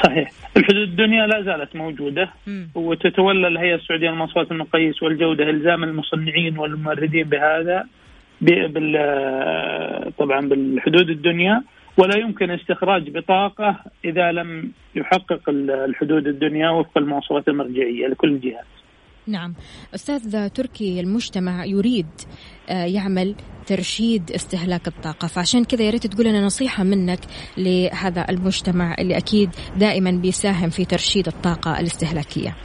صحيح. 0.05 0.31
الحدود 0.57 0.89
الدنيا 0.89 1.27
لا 1.27 1.43
زالت 1.43 1.77
موجودة. 1.77 2.31
م. 2.47 2.65
وتتولى 2.75 3.49
الهيئة 3.49 3.75
السعودية 3.75 4.09
للمواصفات 4.09 4.53
المقاييس 4.53 5.03
والجودة 5.03 5.51
إلزام 5.51 5.85
المصنعين 5.85 6.59
والموردين 6.59 7.25
بهذا. 7.25 7.85
بال 8.41 8.93
طبعا 10.19 10.41
بالحدود 10.41 11.11
الدنيا 11.11 11.63
ولا 11.99 12.19
يمكن 12.19 12.51
استخراج 12.51 13.11
بطاقة 13.11 13.77
إذا 14.05 14.33
لم 14.33 14.73
يحقق 14.95 15.49
الحدود 15.49 16.27
الدنيا 16.27 16.71
وفق 16.71 16.99
المواصفات 16.99 17.49
المرجعية 17.49 18.07
لكل 18.07 18.41
جهاز 18.41 18.67
نعم. 19.27 19.55
أستاذ 19.95 20.49
تركي 20.49 21.01
المجتمع 21.01 21.65
يريد 21.65 22.07
يعمل 22.69 23.35
ترشيد 23.67 24.31
استهلاك 24.31 24.89
الطاقة 24.89 25.29
فعشان 25.29 25.65
كذا 25.65 25.83
يا 25.83 25.91
ريت 25.91 26.07
تقول 26.07 26.27
لنا 26.27 26.41
نصيحة 26.41 26.85
منك 26.85 27.21
لهذا 27.57 28.27
المجتمع 28.31 28.95
اللي 28.99 29.17
أكيد 29.17 29.51
دائما 29.77 30.11
بيساهم 30.11 30.71
في 30.71 30.85
ترشيد 30.85 31.27
الطاقة 31.27 31.81
الاستهلاكية. 31.81 32.57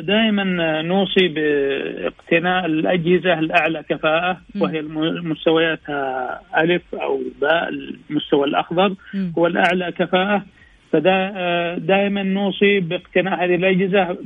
دائما 0.00 0.82
نوصي 0.82 1.28
باقتناء 1.28 2.66
الأجهزة 2.66 3.38
الأعلى 3.38 3.82
كفاءة 3.88 4.40
وهي 4.60 4.82
مستوياتها 5.22 6.40
ألف 6.58 6.94
أو 6.94 7.20
باء 7.40 7.68
المستوى 7.68 8.46
الأخضر 8.46 8.94
هو 9.38 9.46
الأعلى 9.46 9.92
كفاءة. 9.92 10.44
فدائما 10.92 12.22
نوصي 12.22 12.80
باقتناء 12.80 13.44
هذه 13.44 13.54
الأجهزة 13.54 14.16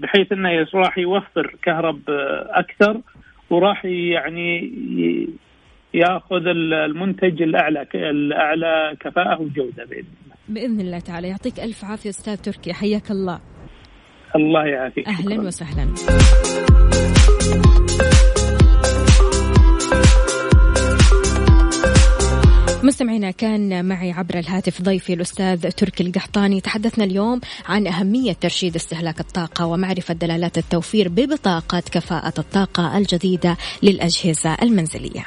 بحيث 0.00 0.32
أنه 0.32 0.66
راح 0.74 0.98
يوفر 0.98 1.56
كهرب 1.62 2.00
أكثر 2.50 3.00
وراح 3.50 3.84
يعني 3.84 4.72
يأخذ 5.94 6.46
المنتج 6.46 7.42
الأعلى 7.42 7.86
الأعلى 7.94 8.96
كفاءة 9.00 9.40
وجودة 9.40 9.84
بإذن 9.84 10.06
الله. 10.24 10.36
بإذن 10.48 10.80
الله 10.80 10.98
تعالى. 10.98 11.28
يعطيك 11.28 11.60
ألف 11.60 11.84
عافية 11.84 12.10
أستاذ 12.10 12.36
تركي. 12.36 12.72
حياك 12.72 13.10
الله. 13.10 13.40
الله 14.36 14.66
يعافيك. 14.66 15.08
أهلا 15.08 15.34
شكرا. 15.34 15.46
وسهلا. 15.46 15.86
مستمعينا 22.82 23.30
كان 23.30 23.84
معي 23.84 24.12
عبر 24.12 24.38
الهاتف 24.38 24.82
ضيفي 24.82 25.12
الأستاذ 25.12 25.70
تركي 25.70 26.02
القحطاني. 26.02 26.60
تحدثنا 26.60 27.04
اليوم 27.04 27.40
عن 27.68 27.86
أهمية 27.86 28.32
ترشيد 28.32 28.76
استهلاك 28.76 29.20
الطاقة 29.20 29.66
ومعرفة 29.66 30.14
دلالات 30.14 30.58
التوفير 30.58 31.08
ببطاقة 31.08 31.82
كفاءة 31.92 32.34
الطاقة 32.38 32.98
الجديدة 32.98 33.56
للأجهزة 33.82 34.56
المنزلية. 34.62 35.26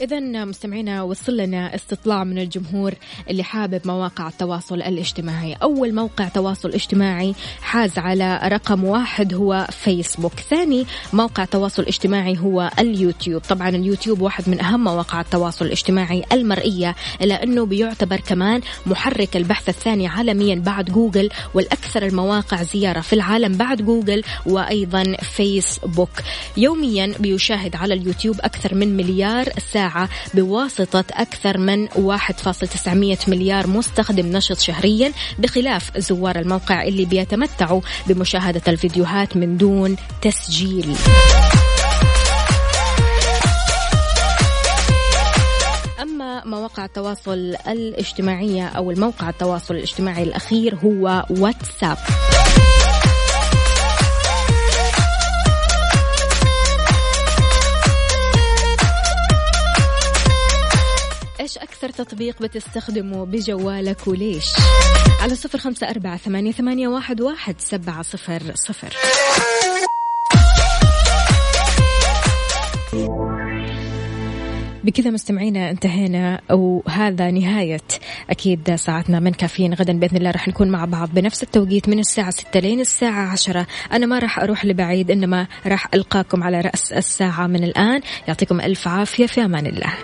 إذا 0.00 0.44
مستمعينا 0.44 1.02
وصل 1.02 1.36
لنا 1.36 1.74
استطلاع 1.74 2.24
من 2.24 2.38
الجمهور 2.38 2.94
اللي 3.30 3.42
حابب 3.42 3.80
مواقع 3.84 4.28
التواصل 4.28 4.74
الاجتماعي، 4.74 5.54
أول 5.54 5.94
موقع 5.94 6.28
تواصل 6.28 6.72
اجتماعي 6.72 7.34
حاز 7.62 7.98
على 7.98 8.40
رقم 8.44 8.84
واحد 8.84 9.34
هو 9.34 9.66
فيسبوك، 9.70 10.32
ثاني 10.32 10.86
موقع 11.12 11.44
تواصل 11.44 11.82
اجتماعي 11.82 12.38
هو 12.38 12.70
اليوتيوب، 12.78 13.42
طبعا 13.42 13.68
اليوتيوب 13.68 14.20
واحد 14.20 14.48
من 14.48 14.60
أهم 14.60 14.84
مواقع 14.84 15.20
التواصل 15.20 15.64
الاجتماعي 15.64 16.24
المرئية 16.32 16.94
إلا 17.22 17.42
أنه 17.42 17.66
بيعتبر 17.66 18.20
كمان 18.20 18.60
محرك 18.86 19.36
البحث 19.36 19.68
الثاني 19.68 20.06
عالميا 20.06 20.54
بعد 20.54 20.84
جوجل 20.84 21.30
والأكثر 21.54 22.06
المواقع 22.06 22.62
زيارة 22.62 23.00
في 23.00 23.12
العالم 23.12 23.56
بعد 23.56 23.82
جوجل 23.82 24.22
وأيضا 24.46 25.02
فيسبوك، 25.22 26.10
يوميا 26.56 27.14
بيشاهد 27.20 27.76
على 27.76 27.94
اليوتيوب 27.94 28.40
أكثر 28.40 28.74
من 28.74 28.96
مليار 28.96 29.48
ساعة. 29.72 29.88
بواسطة 30.34 31.04
أكثر 31.12 31.58
من 31.58 31.88
1.900 31.88 33.28
مليار 33.28 33.66
مستخدم 33.66 34.26
نشط 34.26 34.58
شهريا 34.58 35.12
بخلاف 35.38 35.98
زوار 35.98 36.38
الموقع 36.38 36.82
اللي 36.82 37.04
بيتمتعوا 37.04 37.80
بمشاهدة 38.06 38.62
الفيديوهات 38.68 39.36
من 39.36 39.56
دون 39.56 39.96
تسجيل. 40.22 40.94
أما 46.02 46.44
مواقع 46.44 46.84
التواصل 46.84 47.56
الاجتماعية 47.68 48.66
أو 48.66 48.90
الموقع 48.90 49.28
التواصل 49.28 49.74
الاجتماعي 49.74 50.22
الأخير 50.22 50.74
هو 50.84 51.24
واتساب. 51.30 51.98
أكثر 61.78 62.04
تطبيق 62.04 62.42
بتستخدمه 62.42 63.24
بجوالك 63.26 64.06
وليش 64.06 64.44
على 65.20 65.34
صفر 65.34 65.58
خمسة 65.58 65.90
أربعة 65.90 66.16
ثمانية, 66.16 66.52
ثمانية 66.52 66.88
واحد, 66.88 67.20
واحد 67.20 67.54
سبعة 67.60 68.02
صفر 68.02 68.42
صفر. 68.54 68.94
بكذا 74.84 75.10
مستمعينا 75.10 75.70
انتهينا 75.70 76.40
وهذا 76.50 77.30
نهاية 77.30 77.80
أكيد 78.30 78.74
ساعتنا. 78.74 79.20
من 79.20 79.32
كافيين 79.32 79.74
غدا 79.74 79.92
بإذن 79.92 80.16
الله 80.16 80.30
رح 80.30 80.48
نكون 80.48 80.70
مع 80.70 80.84
بعض 80.84 81.08
بنفس 81.14 81.42
التوقيت 81.42 81.88
من 81.88 81.98
الساعة 81.98 82.30
6 82.30 82.60
لين 82.60 82.80
الساعة 82.80 83.32
10 83.32 83.66
أنا 83.92 84.06
ما 84.06 84.18
راح 84.18 84.38
أروح 84.38 84.64
لبعيد 84.64 85.10
إنما 85.10 85.46
راح 85.66 85.88
ألقاكم 85.94 86.42
على 86.42 86.60
رأس 86.60 86.92
الساعة 86.92 87.46
من 87.46 87.64
الآن. 87.64 88.00
يعطيكم 88.28 88.60
ألف 88.60 88.88
عافية 88.88 89.26
في 89.26 89.44
أمان 89.44 89.66
الله. 89.66 89.98